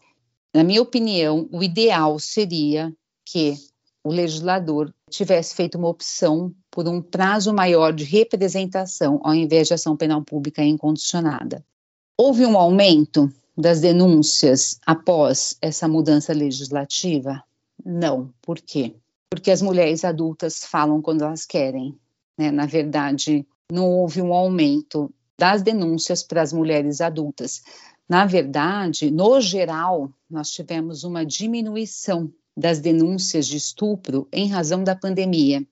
na 0.55 0.63
minha 0.63 0.83
opinião, 0.83 1.49
o 1.51 1.63
ideal 1.63 2.19
seria 2.19 2.95
que 3.25 3.57
o 4.05 4.11
legislador 4.11 4.95
tivesse 5.11 5.55
feito 5.55 5.79
uma 5.79 5.89
opção 5.89 6.55
por 6.71 6.87
um 6.87 7.03
prazo 7.03 7.53
maior 7.53 7.93
de 7.93 8.05
representação, 8.05 9.21
ao 9.25 9.35
invés 9.35 9.69
de 9.69 9.75
ação 9.75 9.97
penal 9.97 10.23
pública 10.23 10.63
incondicionada. 10.63 11.65
Houve 12.17 12.47
um 12.47 12.57
aumento 12.57 13.33
das 13.57 13.81
denúncias 13.81 14.79
após 14.87 15.57
essa 15.61 15.89
mudança 15.89 16.33
legislativa? 16.33 17.43
Não. 17.85 18.33
Por 18.43 18.61
quê? 18.61 18.95
Porque 19.31 19.51
as 19.51 19.63
mulheres 19.63 20.05
adultas 20.05 20.65
falam 20.65 21.03
quando 21.03 21.23
elas 21.23 21.45
querem. 21.45 21.99
Né? 22.39 22.51
Na 22.51 22.67
verdade, 22.67 23.47
não 23.71 23.91
houve 23.91 24.23
um 24.23 24.33
aumento 24.33 25.13
das 25.39 25.63
denúncias 25.63 26.23
para 26.23 26.43
as 26.43 26.53
mulheres 26.53 27.01
adultas. 27.01 27.63
Na 28.09 28.25
verdade, 28.25 29.11
no 29.11 29.41
geral, 29.41 30.13
nós 30.31 30.51
tivemos 30.51 31.05
uma 31.05 31.25
diminuição 31.25 32.33
das 32.57 32.81
denúncias 32.81 33.47
de 33.47 33.57
estupro 33.57 34.27
em 34.33 34.49
razão 34.49 34.83
da 34.83 34.97
pandemia. 34.97 35.67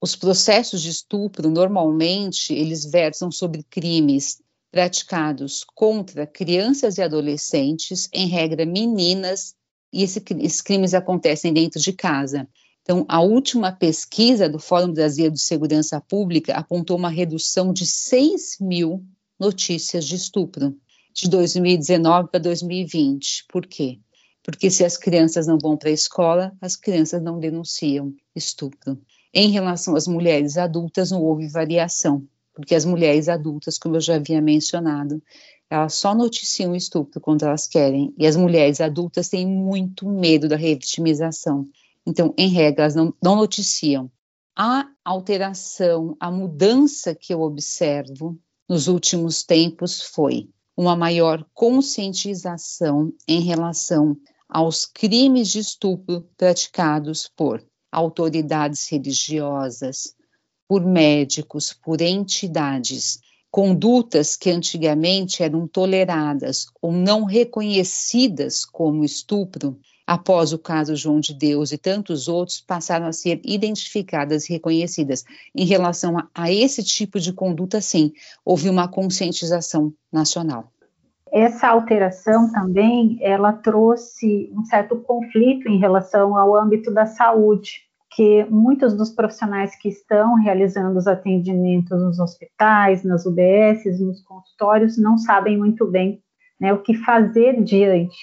Os 0.00 0.14
processos 0.14 0.82
de 0.82 0.90
estupro, 0.90 1.50
normalmente, 1.50 2.52
eles 2.52 2.84
versam 2.84 3.30
sobre 3.30 3.62
crimes 3.62 4.42
praticados 4.70 5.64
contra 5.74 6.26
crianças 6.26 6.98
e 6.98 7.02
adolescentes, 7.02 8.08
em 8.12 8.26
regra 8.26 8.66
meninas, 8.66 9.54
e 9.92 10.02
esse, 10.02 10.22
esses 10.38 10.60
crimes 10.60 10.92
acontecem 10.92 11.52
dentro 11.54 11.80
de 11.80 11.92
casa. 11.94 12.46
Então, 12.86 13.04
a 13.08 13.20
última 13.20 13.72
pesquisa 13.72 14.48
do 14.48 14.60
Fórum 14.60 14.92
Brasileiro 14.92 15.34
de 15.34 15.40
Segurança 15.40 16.00
Pública 16.00 16.54
apontou 16.54 16.96
uma 16.96 17.08
redução 17.08 17.72
de 17.72 17.84
6 17.84 18.58
mil 18.60 19.04
notícias 19.40 20.04
de 20.04 20.14
estupro 20.14 20.72
de 21.12 21.28
2019 21.28 22.28
para 22.30 22.38
2020. 22.38 23.46
Por 23.48 23.66
quê? 23.66 23.98
Porque 24.40 24.70
se 24.70 24.84
as 24.84 24.96
crianças 24.96 25.48
não 25.48 25.58
vão 25.58 25.76
para 25.76 25.88
a 25.88 25.92
escola, 25.92 26.52
as 26.60 26.76
crianças 26.76 27.20
não 27.20 27.40
denunciam 27.40 28.14
estupro. 28.36 28.96
Em 29.34 29.50
relação 29.50 29.96
às 29.96 30.06
mulheres 30.06 30.56
adultas, 30.56 31.10
não 31.10 31.24
houve 31.24 31.48
variação, 31.48 32.22
porque 32.54 32.72
as 32.72 32.84
mulheres 32.84 33.28
adultas, 33.28 33.80
como 33.80 33.96
eu 33.96 34.00
já 34.00 34.14
havia 34.14 34.40
mencionado, 34.40 35.20
elas 35.68 35.94
só 35.94 36.14
noticiam 36.14 36.72
estupro 36.72 37.20
quando 37.20 37.42
elas 37.42 37.66
querem, 37.66 38.14
e 38.16 38.28
as 38.28 38.36
mulheres 38.36 38.80
adultas 38.80 39.28
têm 39.28 39.44
muito 39.44 40.08
medo 40.08 40.48
da 40.48 40.54
revitimização. 40.54 41.68
Então, 42.06 42.32
em 42.38 42.48
regra, 42.48 42.84
elas 42.84 42.94
não, 42.94 43.12
não 43.22 43.36
noticiam. 43.36 44.10
A 44.56 44.88
alteração, 45.04 46.16
a 46.20 46.30
mudança 46.30 47.14
que 47.14 47.34
eu 47.34 47.42
observo 47.42 48.38
nos 48.68 48.88
últimos 48.88 49.42
tempos 49.42 50.00
foi 50.00 50.48
uma 50.76 50.94
maior 50.94 51.44
conscientização 51.52 53.12
em 53.26 53.40
relação 53.40 54.16
aos 54.48 54.84
crimes 54.84 55.48
de 55.48 55.58
estupro 55.58 56.28
praticados 56.36 57.28
por 57.34 57.64
autoridades 57.90 58.88
religiosas, 58.90 60.14
por 60.68 60.84
médicos, 60.84 61.72
por 61.72 62.00
entidades, 62.00 63.18
condutas 63.50 64.36
que 64.36 64.50
antigamente 64.50 65.42
eram 65.42 65.66
toleradas 65.66 66.66
ou 66.82 66.92
não 66.92 67.24
reconhecidas 67.24 68.64
como 68.64 69.04
estupro, 69.04 69.78
após 70.06 70.52
o 70.52 70.58
caso 70.58 70.94
João 70.94 71.18
de 71.18 71.34
Deus 71.34 71.72
e 71.72 71.78
tantos 71.78 72.28
outros, 72.28 72.60
passaram 72.60 73.06
a 73.06 73.12
ser 73.12 73.40
identificadas 73.44 74.48
e 74.48 74.52
reconhecidas. 74.52 75.24
Em 75.54 75.64
relação 75.64 76.16
a, 76.16 76.28
a 76.34 76.52
esse 76.52 76.84
tipo 76.84 77.18
de 77.18 77.32
conduta, 77.32 77.80
sim, 77.80 78.12
houve 78.44 78.70
uma 78.70 78.86
conscientização 78.86 79.92
nacional. 80.12 80.70
Essa 81.32 81.68
alteração 81.68 82.52
também, 82.52 83.18
ela 83.20 83.52
trouxe 83.52 84.50
um 84.54 84.64
certo 84.64 84.96
conflito 84.96 85.68
em 85.68 85.78
relação 85.78 86.36
ao 86.36 86.54
âmbito 86.54 86.92
da 86.94 87.04
saúde, 87.04 87.84
que 88.14 88.46
muitos 88.48 88.94
dos 88.94 89.10
profissionais 89.10 89.76
que 89.76 89.88
estão 89.88 90.36
realizando 90.36 90.96
os 90.96 91.06
atendimentos 91.06 92.00
nos 92.00 92.18
hospitais, 92.18 93.02
nas 93.02 93.26
UBSs, 93.26 94.02
nos 94.02 94.22
consultórios, 94.22 94.96
não 94.96 95.18
sabem 95.18 95.58
muito 95.58 95.84
bem 95.84 96.22
né, 96.58 96.72
o 96.72 96.80
que 96.80 96.94
fazer 96.94 97.62
diante 97.62 98.16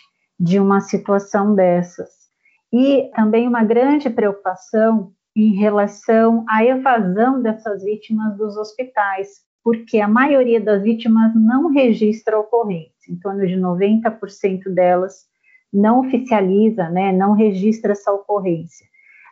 de 0.43 0.59
uma 0.59 0.81
situação 0.81 1.55
dessas. 1.55 2.09
E 2.71 3.09
também 3.15 3.47
uma 3.47 3.63
grande 3.63 4.09
preocupação 4.09 5.13
em 5.33 5.55
relação 5.55 6.43
à 6.49 6.65
evasão 6.65 7.41
dessas 7.41 7.81
vítimas 7.81 8.37
dos 8.37 8.57
hospitais, 8.57 9.29
porque 9.63 10.01
a 10.01 10.07
maioria 10.07 10.59
das 10.59 10.83
vítimas 10.83 11.31
não 11.33 11.69
registra 11.69 12.37
ocorrência, 12.37 13.09
em 13.09 13.15
torno 13.15 13.47
de 13.47 13.55
90% 13.55 14.67
delas 14.73 15.31
não 15.71 16.01
oficializa, 16.01 16.89
né, 16.89 17.13
não 17.13 17.33
registra 17.33 17.93
essa 17.93 18.11
ocorrência. 18.11 18.85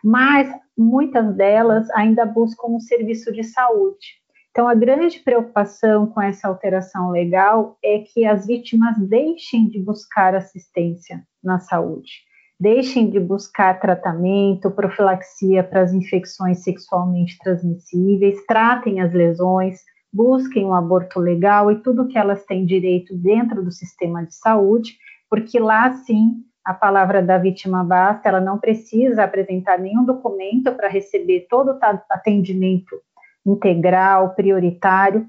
Mas 0.03 0.49
muitas 0.77 1.35
delas 1.35 1.89
ainda 1.91 2.25
buscam 2.25 2.69
um 2.69 2.79
serviço 2.79 3.33
de 3.33 3.43
saúde. 3.43 4.20
Então, 4.51 4.67
a 4.67 4.75
grande 4.75 5.19
preocupação 5.19 6.07
com 6.07 6.21
essa 6.21 6.47
alteração 6.49 7.09
legal 7.09 7.77
é 7.81 7.99
que 7.99 8.25
as 8.25 8.45
vítimas 8.45 8.97
deixem 8.97 9.69
de 9.69 9.79
buscar 9.79 10.35
assistência 10.35 11.23
na 11.41 11.57
saúde, 11.57 12.11
deixem 12.59 13.09
de 13.09 13.17
buscar 13.17 13.79
tratamento, 13.79 14.69
profilaxia 14.69 15.63
para 15.63 15.81
as 15.81 15.93
infecções 15.93 16.63
sexualmente 16.63 17.37
transmissíveis, 17.39 18.45
tratem 18.45 18.99
as 18.99 19.13
lesões, 19.13 19.79
busquem 20.11 20.65
um 20.65 20.73
aborto 20.73 21.17
legal 21.17 21.71
e 21.71 21.81
tudo 21.81 22.09
que 22.09 22.17
elas 22.17 22.43
têm 22.43 22.65
direito 22.65 23.15
dentro 23.15 23.63
do 23.63 23.71
sistema 23.71 24.25
de 24.25 24.35
saúde, 24.35 24.97
porque 25.29 25.59
lá 25.59 25.93
sim 25.93 26.43
a 26.63 26.73
palavra 26.73 27.23
da 27.23 27.37
vítima 27.37 27.85
basta, 27.85 28.27
ela 28.27 28.41
não 28.41 28.59
precisa 28.59 29.23
apresentar 29.23 29.79
nenhum 29.79 30.03
documento 30.03 30.73
para 30.73 30.89
receber 30.89 31.47
todo 31.49 31.71
o 31.71 31.79
atendimento 32.09 32.99
integral, 33.45 34.33
prioritário. 34.35 35.25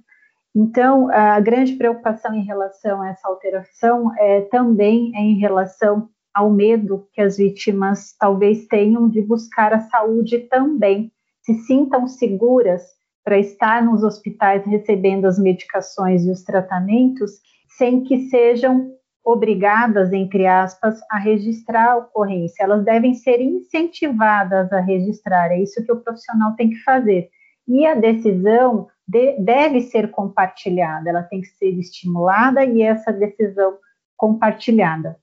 Então, 0.54 1.10
a 1.10 1.40
grande 1.40 1.74
preocupação 1.74 2.34
em 2.34 2.44
relação 2.44 3.00
a 3.00 3.08
essa 3.08 3.26
alteração 3.26 4.12
é 4.18 4.42
também 4.42 5.12
em 5.14 5.38
relação 5.38 6.08
ao 6.34 6.50
medo 6.50 7.08
que 7.12 7.20
as 7.20 7.36
vítimas 7.36 8.14
talvez 8.18 8.66
tenham 8.66 9.08
de 9.08 9.20
buscar 9.20 9.72
a 9.72 9.80
saúde 9.80 10.38
também, 10.40 11.10
se 11.42 11.54
sintam 11.54 12.06
seguras 12.06 12.82
para 13.24 13.38
estar 13.38 13.82
nos 13.82 14.02
hospitais 14.02 14.64
recebendo 14.64 15.26
as 15.26 15.38
medicações 15.38 16.24
e 16.24 16.30
os 16.30 16.42
tratamentos, 16.42 17.32
sem 17.76 18.02
que 18.02 18.28
sejam 18.28 18.92
obrigadas, 19.24 20.12
entre 20.12 20.46
aspas, 20.46 20.98
a 21.10 21.18
registrar 21.18 21.92
a 21.92 21.96
ocorrência. 21.98 22.64
Elas 22.64 22.84
devem 22.84 23.14
ser 23.14 23.40
incentivadas 23.40 24.72
a 24.72 24.80
registrar, 24.80 25.52
é 25.52 25.62
isso 25.62 25.84
que 25.84 25.92
o 25.92 26.00
profissional 26.00 26.54
tem 26.56 26.70
que 26.70 26.82
fazer. 26.82 27.28
E 27.66 27.86
a 27.86 27.94
decisão 27.94 28.88
de, 29.06 29.36
deve 29.38 29.82
ser 29.82 30.10
compartilhada, 30.10 31.10
ela 31.10 31.22
tem 31.22 31.40
que 31.40 31.48
ser 31.48 31.78
estimulada 31.78 32.64
e 32.64 32.82
essa 32.82 33.12
decisão 33.12 33.76
compartilhada. 34.16 35.18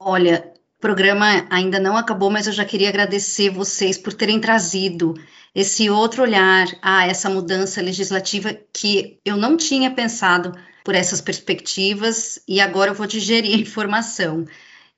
Olha, 0.00 0.52
o 0.78 0.80
programa 0.80 1.46
ainda 1.50 1.78
não 1.78 1.96
acabou, 1.96 2.30
mas 2.30 2.46
eu 2.46 2.52
já 2.52 2.64
queria 2.64 2.88
agradecer 2.88 3.50
vocês 3.50 3.96
por 3.96 4.12
terem 4.12 4.40
trazido 4.40 5.14
esse 5.54 5.90
outro 5.90 6.22
olhar 6.22 6.66
a 6.80 7.06
essa 7.06 7.28
mudança 7.28 7.80
legislativa 7.80 8.56
que 8.72 9.20
eu 9.24 9.36
não 9.36 9.56
tinha 9.56 9.90
pensado 9.90 10.52
por 10.84 10.94
essas 10.94 11.20
perspectivas 11.20 12.42
e 12.48 12.60
agora 12.60 12.90
eu 12.90 12.94
vou 12.94 13.06
digerir 13.06 13.54
a 13.54 13.60
informação. 13.60 14.44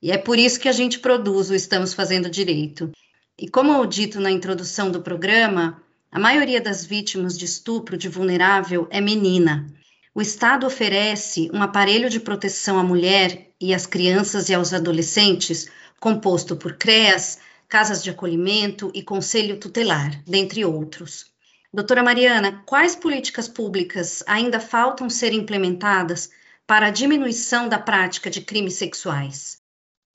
E 0.00 0.10
é 0.10 0.18
por 0.18 0.38
isso 0.38 0.60
que 0.60 0.68
a 0.68 0.72
gente 0.72 0.98
produz 0.98 1.50
o 1.50 1.54
Estamos 1.54 1.92
Fazendo 1.92 2.30
Direito. 2.30 2.92
E 3.38 3.48
como 3.48 3.84
dito 3.84 4.20
na 4.20 4.30
introdução 4.30 4.90
do 4.90 5.02
programa, 5.02 5.82
a 6.14 6.18
maioria 6.20 6.61
das 6.61 6.87
vítimas 6.87 7.37
de 7.37 7.44
estupro 7.44 7.96
de 7.96 8.09
vulnerável 8.09 8.87
é 8.88 9.00
menina. 9.00 9.66
O 10.14 10.22
Estado 10.22 10.64
oferece 10.64 11.50
um 11.53 11.61
aparelho 11.61 12.09
de 12.09 12.20
proteção 12.20 12.79
à 12.79 12.85
mulher 12.85 13.48
e 13.61 13.74
às 13.74 13.85
crianças 13.85 14.48
e 14.48 14.55
aos 14.55 14.72
adolescentes, 14.72 15.68
composto 15.98 16.55
por 16.55 16.74
CREAS, 16.74 17.40
casas 17.68 18.00
de 18.00 18.11
acolhimento 18.11 18.92
e 18.94 19.03
conselho 19.03 19.59
tutelar, 19.59 20.22
dentre 20.24 20.64
outros. 20.64 21.33
Doutora 21.72 22.05
Mariana, 22.05 22.62
quais 22.64 22.94
políticas 22.94 23.48
públicas 23.48 24.22
ainda 24.29 24.61
faltam 24.61 25.11
ser 25.11 25.33
implementadas 25.33 26.31
para 26.64 26.87
a 26.87 26.90
diminuição 26.90 27.68
da 27.68 27.81
prática 27.81 28.31
de 28.31 28.40
crimes 28.40 28.74
sexuais? 28.74 29.61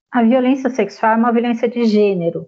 A 0.09 0.23
violência 0.23 0.69
sexual 0.69 1.11
é 1.11 1.17
uma 1.17 1.33
violência 1.33 1.67
de 1.67 1.83
gênero, 1.83 2.47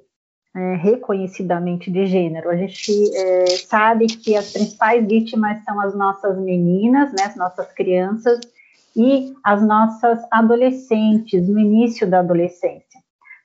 é, 0.56 0.76
reconhecidamente 0.76 1.90
de 1.90 2.06
gênero. 2.06 2.50
A 2.50 2.56
gente 2.56 2.92
é, 3.16 3.46
sabe 3.58 4.08
que 4.08 4.36
as 4.36 4.52
principais 4.52 5.06
vítimas 5.08 5.64
são 5.64 5.80
as 5.80 5.96
nossas 5.96 6.38
meninas, 6.38 7.12
né, 7.14 7.24
as 7.26 7.36
nossas 7.36 7.72
crianças 7.72 8.40
e 8.96 9.34
as 9.44 9.66
nossas 9.66 10.20
adolescentes, 10.32 11.48
no 11.48 11.60
início 11.60 12.10
da 12.10 12.20
adolescência. 12.20 13.00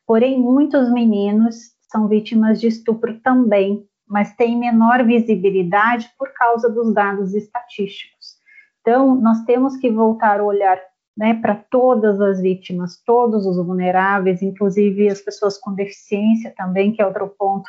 Porém, 0.06 0.40
muitos 0.40 0.90
meninos 0.92 1.72
são 1.90 2.08
vítimas 2.08 2.60
de 2.60 2.68
estupro 2.68 3.18
também, 3.20 3.86
mas 4.08 4.34
têm 4.34 4.58
menor 4.58 5.04
visibilidade 5.04 6.10
por 6.18 6.32
causa 6.32 6.68
dos 6.68 6.92
dados 6.92 7.34
estatísticos. 7.34 8.36
Então, 8.80 9.14
nós 9.16 9.42
temos 9.44 9.76
que 9.76 9.90
voltar 9.90 10.40
o 10.40 10.46
olhar 10.46 10.78
né, 11.16 11.34
para 11.34 11.54
todas 11.54 12.20
as 12.20 12.40
vítimas, 12.40 13.00
todos 13.04 13.46
os 13.46 13.56
vulneráveis, 13.56 14.42
inclusive 14.42 15.08
as 15.08 15.20
pessoas 15.20 15.56
com 15.58 15.74
deficiência 15.74 16.52
também, 16.56 16.92
que 16.92 17.00
é 17.00 17.06
outro 17.06 17.28
ponto 17.38 17.68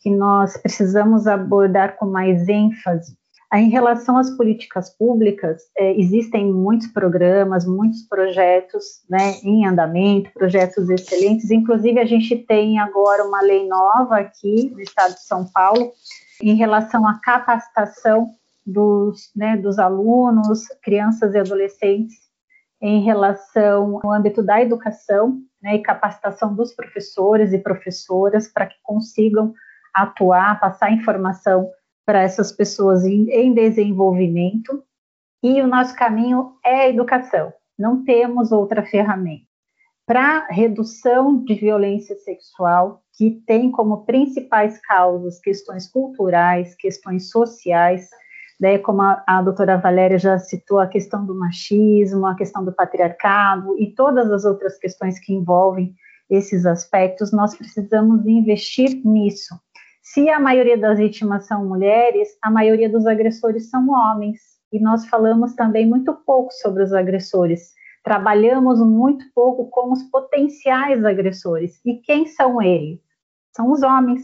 que 0.00 0.10
nós 0.10 0.56
precisamos 0.56 1.26
abordar 1.26 1.96
com 1.96 2.06
mais 2.06 2.48
ênfase, 2.48 3.16
em 3.54 3.68
relação 3.68 4.16
às 4.16 4.30
políticas 4.30 4.88
públicas, 4.96 5.62
é, 5.76 5.98
existem 6.00 6.50
muitos 6.50 6.86
programas, 6.86 7.66
muitos 7.66 8.02
projetos 8.08 9.02
né, 9.10 9.34
em 9.42 9.66
andamento, 9.66 10.32
projetos 10.32 10.88
excelentes. 10.88 11.50
Inclusive, 11.50 12.00
a 12.00 12.06
gente 12.06 12.34
tem 12.34 12.78
agora 12.78 13.24
uma 13.24 13.42
lei 13.42 13.68
nova 13.68 14.16
aqui 14.16 14.70
no 14.70 14.80
estado 14.80 15.14
de 15.14 15.22
São 15.26 15.44
Paulo 15.52 15.92
em 16.40 16.54
relação 16.54 17.06
à 17.06 17.20
capacitação 17.20 18.30
dos, 18.64 19.30
né, 19.36 19.56
dos 19.58 19.78
alunos, 19.78 20.66
crianças 20.82 21.34
e 21.34 21.38
adolescentes 21.38 22.31
em 22.82 23.00
relação 23.00 24.00
ao 24.02 24.10
âmbito 24.10 24.42
da 24.42 24.60
educação. 24.60 25.40
né, 25.62 25.76
e 25.76 25.78
capacitação 25.78 26.52
dos 26.52 26.74
professores 26.74 27.52
e 27.52 27.58
professoras 27.58 28.48
para 28.48 28.66
que 28.66 28.74
consigam 28.82 29.54
atuar, 29.94 30.58
passar 30.58 30.92
informação 30.92 31.70
para 32.04 32.20
essas 32.20 32.50
pessoas 32.50 33.04
em, 33.04 33.30
em 33.30 33.54
desenvolvimento. 33.54 34.82
E 35.40 35.62
o 35.62 35.66
nosso 35.68 35.94
caminho 35.94 36.56
é 36.64 36.82
a 36.82 36.88
educação, 36.88 37.52
não 37.78 38.04
temos 38.04 38.50
outra 38.50 38.82
ferramenta. 38.82 39.44
Para 40.04 40.46
redução 40.48 41.44
de 41.44 41.54
violência 41.54 42.16
sexual, 42.16 43.02
que 43.16 43.42
tem 43.46 43.70
como 43.70 44.04
principais 44.04 44.80
causas 44.80 45.38
questões 45.38 45.88
culturais, 45.88 46.74
questões 46.74 47.30
sociais, 47.30 48.10
né, 48.62 48.78
como 48.78 49.02
a, 49.02 49.24
a 49.26 49.42
doutora 49.42 49.76
Valéria 49.76 50.16
já 50.16 50.38
citou, 50.38 50.78
a 50.78 50.86
questão 50.86 51.26
do 51.26 51.34
machismo, 51.34 52.24
a 52.24 52.36
questão 52.36 52.64
do 52.64 52.72
patriarcado 52.72 53.76
e 53.76 53.92
todas 53.92 54.30
as 54.30 54.44
outras 54.44 54.78
questões 54.78 55.18
que 55.18 55.34
envolvem 55.34 55.92
esses 56.30 56.64
aspectos, 56.64 57.32
nós 57.32 57.56
precisamos 57.56 58.24
investir 58.24 59.04
nisso. 59.04 59.56
Se 60.00 60.28
a 60.28 60.38
maioria 60.38 60.78
das 60.78 60.96
vítimas 60.96 61.44
são 61.48 61.66
mulheres, 61.66 62.28
a 62.40 62.52
maioria 62.52 62.88
dos 62.88 63.04
agressores 63.04 63.68
são 63.68 63.90
homens, 63.90 64.38
e 64.72 64.78
nós 64.78 65.06
falamos 65.06 65.54
também 65.54 65.84
muito 65.84 66.14
pouco 66.24 66.52
sobre 66.52 66.84
os 66.84 66.92
agressores. 66.92 67.72
Trabalhamos 68.04 68.78
muito 68.78 69.24
pouco 69.34 69.68
com 69.70 69.92
os 69.92 70.04
potenciais 70.04 71.04
agressores. 71.04 71.80
E 71.84 71.94
quem 71.94 72.26
são 72.26 72.62
eles? 72.62 73.00
São 73.56 73.72
os 73.72 73.82
homens, 73.82 74.22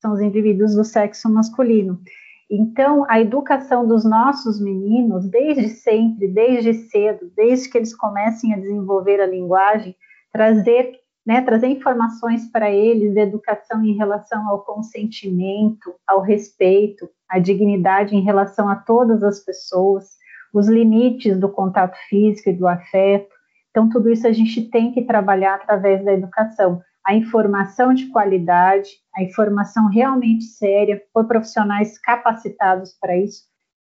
são 0.00 0.14
os 0.14 0.22
indivíduos 0.22 0.74
do 0.74 0.84
sexo 0.84 1.30
masculino. 1.30 2.00
Então, 2.50 3.06
a 3.08 3.20
educação 3.20 3.86
dos 3.86 4.04
nossos 4.04 4.60
meninos, 4.60 5.28
desde 5.28 5.68
sempre, 5.68 6.28
desde 6.28 6.74
cedo, 6.74 7.30
desde 7.34 7.68
que 7.68 7.78
eles 7.78 7.96
comecem 7.96 8.52
a 8.52 8.58
desenvolver 8.58 9.20
a 9.20 9.26
linguagem, 9.26 9.96
trazer, 10.32 10.92
né, 11.26 11.40
trazer 11.40 11.68
informações 11.68 12.50
para 12.50 12.70
eles 12.70 13.14
de 13.14 13.20
educação 13.20 13.84
em 13.84 13.96
relação 13.96 14.48
ao 14.48 14.62
consentimento, 14.62 15.94
ao 16.06 16.20
respeito, 16.20 17.08
à 17.28 17.38
dignidade 17.38 18.14
em 18.14 18.20
relação 18.20 18.68
a 18.68 18.76
todas 18.76 19.22
as 19.22 19.40
pessoas, 19.40 20.10
os 20.52 20.68
limites 20.68 21.38
do 21.38 21.48
contato 21.48 21.96
físico 22.08 22.50
e 22.50 22.52
do 22.52 22.68
afeto. 22.68 23.34
Então, 23.70 23.88
tudo 23.88 24.10
isso 24.10 24.26
a 24.26 24.32
gente 24.32 24.70
tem 24.70 24.92
que 24.92 25.02
trabalhar 25.02 25.54
através 25.54 26.04
da 26.04 26.12
educação 26.12 26.80
a 27.06 27.14
informação 27.14 27.92
de 27.92 28.06
qualidade, 28.06 28.90
a 29.14 29.22
informação 29.22 29.88
realmente 29.88 30.44
séria, 30.44 31.02
por 31.12 31.26
profissionais 31.26 31.98
capacitados 31.98 32.96
para 33.00 33.16
isso, 33.16 33.42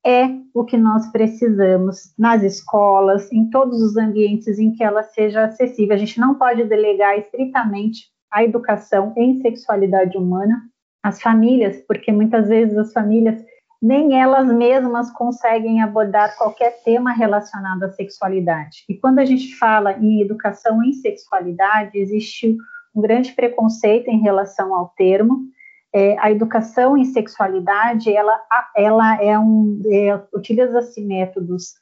é 0.06 0.30
o 0.54 0.63
que 0.63 0.78
nós 0.78 1.08
precisamos 1.12 2.13
nas 2.17 2.43
escolas, 2.43 3.32
em 3.32 3.50
todos 3.50 3.82
os 3.82 3.98
ambientes 3.98 4.60
em 4.60 4.72
que 4.72 4.84
ela 4.84 5.04
seja 5.04 5.46
acessível. 5.46 5.96
A 5.96 6.00
gente 6.00 6.20
não 6.20 6.36
pode 6.36 6.63
delegar 6.65 7.17
estritamente 7.17 8.08
a 8.32 8.43
educação 8.43 9.13
em 9.17 9.41
sexualidade 9.41 10.17
humana 10.17 10.62
às 11.04 11.22
famílias, 11.22 11.82
porque 11.88 12.12
muitas 12.12 12.48
vezes 12.48 12.78
as 12.78 12.93
famílias 12.93 13.43
nem 13.82 14.20
elas 14.20 14.48
mesmas 14.48 15.12
conseguem 15.12 15.82
abordar 15.82 16.36
qualquer 16.38 16.82
tema 16.84 17.12
relacionado 17.12 17.84
à 17.84 17.89
sexualidade. 17.89 18.84
E 18.89 18.96
quando 18.96 19.20
a 19.20 19.26
gente 19.26 19.56
fala 19.56 19.93
em 19.93 20.22
educação 20.22 20.84
em 20.84 20.93
sexualidade, 20.93 21.98
existe 21.98 22.58
um 22.97 23.01
grande 23.01 23.33
preconceito 23.33 24.07
em 24.07 24.19
relação 24.19 24.73
ao 24.73 24.89
termo. 24.97 25.45
É, 25.93 26.17
a 26.19 26.31
educação 26.31 26.97
em 26.97 27.05
sexualidade, 27.05 28.12
ela, 28.12 28.38
ela 28.75 29.23
é 29.23 29.38
um, 29.38 29.79
é, 29.86 30.19
utiliza-se 30.33 31.01
métodos 31.01 31.75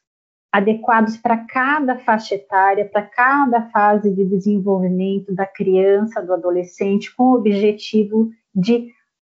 adequados 0.51 1.17
para 1.17 1.37
cada 1.37 1.97
faixa 1.99 2.35
etária, 2.35 2.85
para 2.85 3.01
cada 3.01 3.69
fase 3.69 4.13
de 4.13 4.25
desenvolvimento 4.25 5.33
da 5.33 5.45
criança, 5.45 6.21
do 6.21 6.33
adolescente, 6.33 7.13
com 7.15 7.23
o 7.23 7.35
objetivo 7.35 8.29
de 8.53 8.89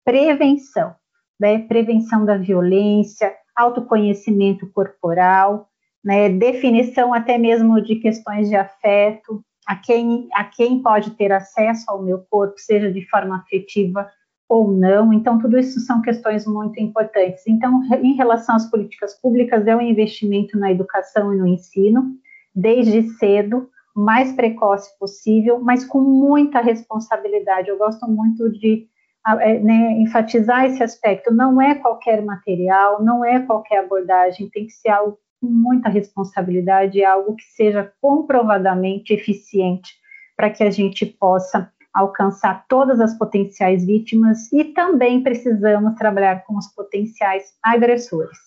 prevenção, 0.04 0.94
né? 1.38 1.58
prevenção 1.58 2.24
da 2.24 2.36
violência, 2.36 3.34
autoconhecimento 3.54 4.70
corporal, 4.72 5.68
né? 6.02 6.30
definição 6.30 7.12
até 7.12 7.36
mesmo 7.36 7.82
de 7.82 7.96
questões 7.96 8.48
de 8.48 8.56
afeto, 8.56 9.44
a 9.70 9.76
quem, 9.76 10.26
a 10.34 10.42
quem 10.42 10.82
pode 10.82 11.12
ter 11.12 11.30
acesso 11.30 11.84
ao 11.88 12.02
meu 12.02 12.18
corpo, 12.28 12.54
seja 12.58 12.90
de 12.90 13.08
forma 13.08 13.36
afetiva 13.36 14.10
ou 14.48 14.68
não. 14.68 15.12
Então, 15.12 15.38
tudo 15.38 15.56
isso 15.56 15.78
são 15.78 16.02
questões 16.02 16.44
muito 16.44 16.80
importantes. 16.80 17.46
Então, 17.46 17.80
em 18.02 18.14
relação 18.14 18.56
às 18.56 18.68
políticas 18.68 19.14
públicas, 19.20 19.64
é 19.68 19.76
um 19.76 19.80
investimento 19.80 20.58
na 20.58 20.72
educação 20.72 21.32
e 21.32 21.38
no 21.38 21.46
ensino, 21.46 22.16
desde 22.52 23.10
cedo, 23.10 23.70
mais 23.94 24.32
precoce 24.32 24.90
possível, 24.98 25.60
mas 25.60 25.84
com 25.84 26.00
muita 26.00 26.60
responsabilidade. 26.60 27.68
Eu 27.68 27.78
gosto 27.78 28.10
muito 28.10 28.50
de 28.50 28.88
é, 29.24 29.60
né, 29.60 29.92
enfatizar 30.00 30.64
esse 30.64 30.82
aspecto. 30.82 31.32
Não 31.32 31.62
é 31.62 31.76
qualquer 31.76 32.24
material, 32.24 33.04
não 33.04 33.24
é 33.24 33.38
qualquer 33.38 33.84
abordagem, 33.84 34.50
tem 34.50 34.66
que 34.66 34.72
ser 34.72 34.88
algo 34.88 35.16
com 35.40 35.46
muita 35.46 35.88
responsabilidade, 35.88 37.00
é 37.00 37.04
algo 37.04 37.34
que 37.34 37.44
seja 37.44 37.92
comprovadamente 38.00 39.12
eficiente 39.12 39.94
para 40.36 40.50
que 40.50 40.62
a 40.62 40.70
gente 40.70 41.06
possa 41.06 41.72
alcançar 41.92 42.66
todas 42.68 43.00
as 43.00 43.16
potenciais 43.18 43.84
vítimas 43.84 44.50
e 44.52 44.64
também 44.64 45.22
precisamos 45.22 45.96
trabalhar 45.96 46.44
com 46.44 46.56
os 46.56 46.68
potenciais 46.68 47.52
agressores. 47.62 48.38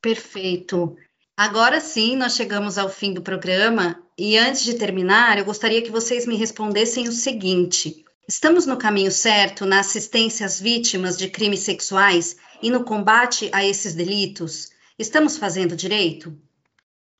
Perfeito. 0.00 0.96
Agora 1.36 1.80
sim, 1.80 2.16
nós 2.16 2.34
chegamos 2.34 2.78
ao 2.78 2.88
fim 2.88 3.12
do 3.12 3.22
programa 3.22 4.02
e 4.16 4.36
antes 4.36 4.64
de 4.64 4.74
terminar, 4.74 5.38
eu 5.38 5.44
gostaria 5.44 5.82
que 5.82 5.90
vocês 5.90 6.26
me 6.26 6.36
respondessem 6.36 7.06
o 7.06 7.12
seguinte: 7.12 8.04
estamos 8.28 8.66
no 8.66 8.76
caminho 8.76 9.12
certo 9.12 9.66
na 9.66 9.80
assistência 9.80 10.46
às 10.46 10.60
vítimas 10.60 11.16
de 11.16 11.28
crimes 11.28 11.60
sexuais 11.60 12.36
e 12.62 12.70
no 12.70 12.82
combate 12.82 13.48
a 13.52 13.64
esses 13.64 13.94
delitos? 13.94 14.70
Estamos 14.98 15.36
fazendo 15.36 15.76
direito? 15.76 16.36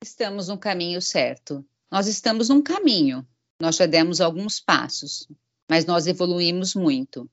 Estamos 0.02 0.48
no 0.48 0.58
caminho 0.58 1.00
certo. 1.00 1.64
Nós 1.88 2.08
estamos 2.08 2.48
num 2.48 2.60
caminho. 2.60 3.24
Nós 3.62 3.76
já 3.76 3.86
demos 3.86 4.20
alguns 4.20 4.58
passos, 4.58 5.28
mas 5.70 5.86
nós 5.86 6.08
evoluímos 6.08 6.74
muito. 6.74 7.30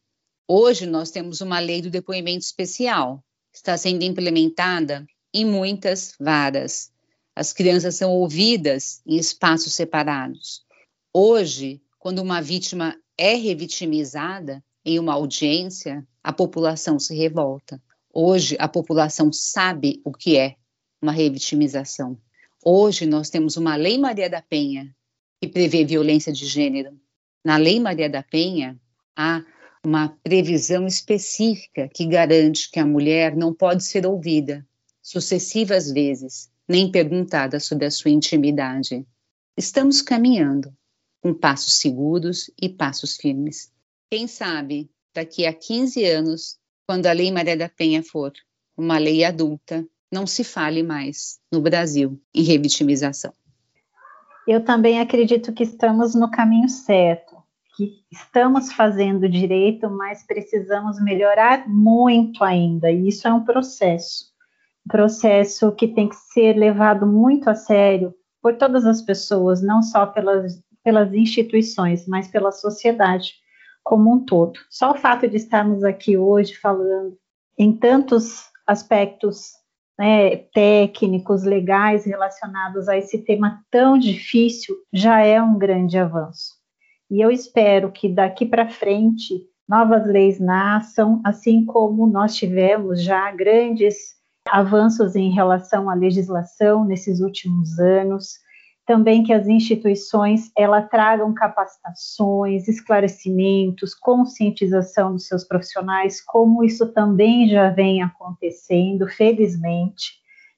Hoje 0.48 0.86
nós 0.86 1.10
temos 1.10 1.42
uma 1.42 1.58
lei 1.58 1.82
do 1.82 1.90
depoimento 1.90 2.46
especial. 2.46 3.26
Está 3.52 3.76
sendo 3.76 4.04
implementada 4.04 5.04
em 5.34 5.44
muitas 5.44 6.14
varas. 6.20 6.92
As 7.36 7.52
crianças 7.52 7.96
são 7.96 8.12
ouvidas 8.12 9.02
em 9.04 9.18
espaços 9.18 9.74
separados. 9.74 10.64
Hoje, 11.12 11.82
quando 11.98 12.20
uma 12.20 12.40
vítima 12.40 12.96
é 13.18 13.34
revitimizada 13.34 14.64
em 14.86 15.00
uma 15.00 15.14
audiência, 15.14 16.08
a 16.24 16.32
população 16.32 17.00
se 17.00 17.16
revolta. 17.16 17.82
Hoje 18.18 18.56
a 18.62 18.70
população 18.70 19.30
sabe 19.34 20.02
o 20.06 20.14
que 20.14 20.38
é 20.38 20.56
uma 21.02 21.12
revitimização. 21.12 22.18
Hoje 22.64 23.06
nós 23.06 23.30
temos 23.30 23.58
uma 23.58 23.76
Lei 23.76 23.98
Maria 23.98 24.30
da 24.30 24.42
Penha 24.42 24.96
que 25.42 25.50
prevê 25.50 25.84
violência 25.84 26.32
de 26.32 26.46
gênero. 26.46 26.98
Na 27.44 27.58
Lei 27.58 27.78
Maria 27.78 28.10
da 28.10 28.24
Penha 28.24 28.80
há 29.18 29.44
uma 29.86 30.18
previsão 30.24 30.88
específica 30.88 31.90
que 31.94 32.06
garante 32.06 32.72
que 32.72 32.80
a 32.80 32.86
mulher 32.86 33.36
não 33.36 33.54
pode 33.54 33.84
ser 33.84 34.06
ouvida 34.08 34.66
sucessivas 35.02 35.92
vezes, 35.92 36.50
nem 36.66 36.90
perguntada 36.90 37.60
sobre 37.60 37.86
a 37.86 37.92
sua 37.92 38.12
intimidade. 38.12 39.06
Estamos 39.58 40.02
caminhando 40.02 40.74
com 41.20 41.34
passos 41.34 41.74
seguros 41.74 42.50
e 42.62 42.70
passos 42.70 43.18
firmes. 43.18 43.74
Quem 44.10 44.26
sabe 44.26 44.90
daqui 45.14 45.46
a 45.46 45.54
15 45.54 46.06
anos 46.06 46.58
quando 46.88 47.08
a 47.08 47.12
Lei 47.12 47.32
Maria 47.32 47.58
da 47.58 47.70
Penha 47.70 48.04
for 48.04 48.32
uma 48.78 48.98
lei 48.98 49.24
adulta, 49.24 49.86
não 50.12 50.28
se 50.28 50.44
fale 50.44 50.84
mais 50.84 51.40
no 51.52 51.62
Brasil 51.62 52.20
em 52.34 52.44
revitimização. 52.44 53.34
Eu 54.48 54.64
também 54.64 55.00
acredito 55.00 55.52
que 55.54 55.64
estamos 55.64 56.14
no 56.14 56.30
caminho 56.30 56.70
certo, 56.70 57.36
que 57.76 58.04
estamos 58.12 58.72
fazendo 58.72 59.28
direito, 59.28 59.90
mas 59.90 60.26
precisamos 60.26 61.02
melhorar 61.02 61.68
muito 61.68 62.44
ainda, 62.44 62.92
e 62.92 63.08
isso 63.08 63.28
é 63.28 63.34
um 63.34 63.44
processo. 63.44 64.34
Um 64.86 64.90
processo 64.90 65.72
que 65.72 65.88
tem 65.88 66.08
que 66.08 66.16
ser 66.16 66.56
levado 66.56 67.08
muito 67.08 67.50
a 67.50 67.56
sério 67.56 68.14
por 68.42 68.56
todas 68.56 68.86
as 68.86 69.02
pessoas, 69.02 69.64
não 69.64 69.82
só 69.82 70.06
pelas, 70.06 70.62
pelas 70.84 71.12
instituições, 71.12 72.08
mas 72.08 72.28
pela 72.28 72.52
sociedade 72.52 73.34
como 73.86 74.12
um 74.12 74.26
todo. 74.26 74.60
Só 74.70 74.92
o 74.92 74.98
fato 74.98 75.28
de 75.30 75.38
estarmos 75.38 75.84
aqui 75.84 76.18
hoje 76.18 76.56
falando 76.56 77.16
em 77.58 77.72
tantos 77.72 78.50
aspectos 78.66 79.52
né, 79.98 80.38
técnicos, 80.54 81.44
legais 81.44 82.04
relacionados 82.04 82.90
a 82.90 82.98
esse 82.98 83.20
tema 83.20 83.64
tão 83.70 83.98
difícil 83.98 84.76
já 84.92 85.22
é 85.22 85.42
um 85.42 85.58
grande 85.58 86.00
avanço. 86.00 86.56
E 87.10 87.22
eu 87.22 87.30
espero 87.30 87.92
que 87.92 88.10
daqui 88.10 88.46
para 88.46 88.68
frente 88.68 89.46
novas 89.70 90.06
leis 90.08 90.40
nasçam, 90.40 91.22
assim 91.24 91.64
como 91.64 92.08
nós 92.08 92.36
tivemos 92.36 93.04
já 93.04 93.32
grandes 93.32 94.16
avanços 94.50 95.16
em 95.16 95.32
relação 95.32 95.90
à 95.90 95.94
legislação 95.94 96.84
nesses 96.84 97.20
últimos 97.20 97.80
anos, 97.80 98.34
também 98.86 99.24
que 99.24 99.34
as 99.34 99.48
instituições 99.48 100.52
ela 100.56 100.82
tragam 100.82 101.34
capacitações, 101.34 102.68
esclarecimentos, 102.68 103.96
conscientização 103.96 105.14
dos 105.14 105.28
seus 105.28 105.44
profissionais, 105.44 106.22
como 106.22 106.64
isso 106.64 106.92
também 106.94 107.50
já 107.50 107.70
vem 107.72 108.04
acontecendo, 108.04 109.08
felizmente. 109.08 110.14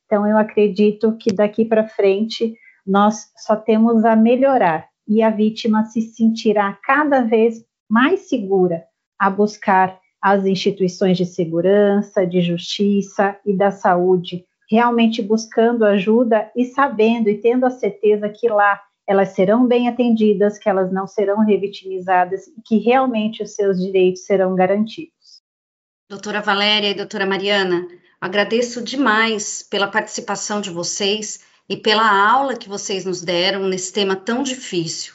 Então 0.05 0.27
eu 0.27 0.37
acredito 0.37 1.15
que 1.17 1.33
daqui 1.33 1.63
para 1.63 1.87
frente 1.87 2.55
nós 2.85 3.31
só 3.37 3.55
temos 3.55 4.03
a 4.03 4.15
melhorar 4.15 4.87
e 5.07 5.21
a 5.21 5.29
vítima 5.29 5.85
se 5.85 6.01
sentirá 6.01 6.77
cada 6.83 7.21
vez 7.21 7.65
mais 7.89 8.27
segura 8.27 8.83
a 9.17 9.29
buscar 9.29 9.99
as 10.21 10.45
instituições 10.45 11.17
de 11.17 11.25
segurança, 11.25 12.25
de 12.25 12.41
justiça 12.41 13.37
e 13.45 13.55
da 13.55 13.71
saúde 13.71 14.45
realmente 14.69 15.21
buscando 15.21 15.85
ajuda 15.85 16.51
e 16.55 16.65
sabendo 16.65 17.29
e 17.29 17.37
tendo 17.37 17.65
a 17.65 17.69
certeza 17.69 18.29
que 18.29 18.49
lá 18.49 18.81
elas 19.07 19.29
serão 19.29 19.65
bem 19.65 19.87
atendidas, 19.87 20.59
que 20.59 20.67
elas 20.67 20.91
não 20.91 21.07
serão 21.07 21.39
revitimizadas 21.39 22.47
e 22.47 22.61
que 22.61 22.77
realmente 22.77 23.41
os 23.41 23.55
seus 23.55 23.81
direitos 23.81 24.25
serão 24.25 24.53
garantidos. 24.53 25.41
Doutora 26.09 26.41
Valéria 26.41 26.89
e 26.89 26.93
doutora 26.93 27.25
Mariana, 27.25 27.87
agradeço 28.19 28.81
demais 28.81 29.63
pela 29.63 29.87
participação 29.87 30.59
de 30.59 30.69
vocês 30.69 31.39
e 31.69 31.77
pela 31.77 32.29
aula 32.29 32.55
que 32.55 32.67
vocês 32.67 33.05
nos 33.05 33.21
deram 33.21 33.67
nesse 33.67 33.93
tema 33.93 34.15
tão 34.15 34.43
difícil. 34.43 35.13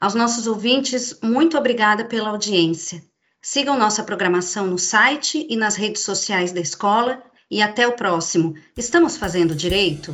Aos 0.00 0.14
nossos 0.14 0.46
ouvintes, 0.46 1.18
muito 1.22 1.56
obrigada 1.56 2.04
pela 2.04 2.28
audiência. 2.28 3.02
Sigam 3.40 3.78
nossa 3.78 4.02
programação 4.02 4.66
no 4.66 4.78
site 4.78 5.46
e 5.48 5.56
nas 5.56 5.76
redes 5.76 6.02
sociais 6.02 6.52
da 6.52 6.60
escola 6.60 7.22
e 7.54 7.62
até 7.62 7.86
o 7.86 7.92
próximo. 7.92 8.56
Estamos 8.76 9.16
fazendo 9.16 9.54
direito? 9.54 10.12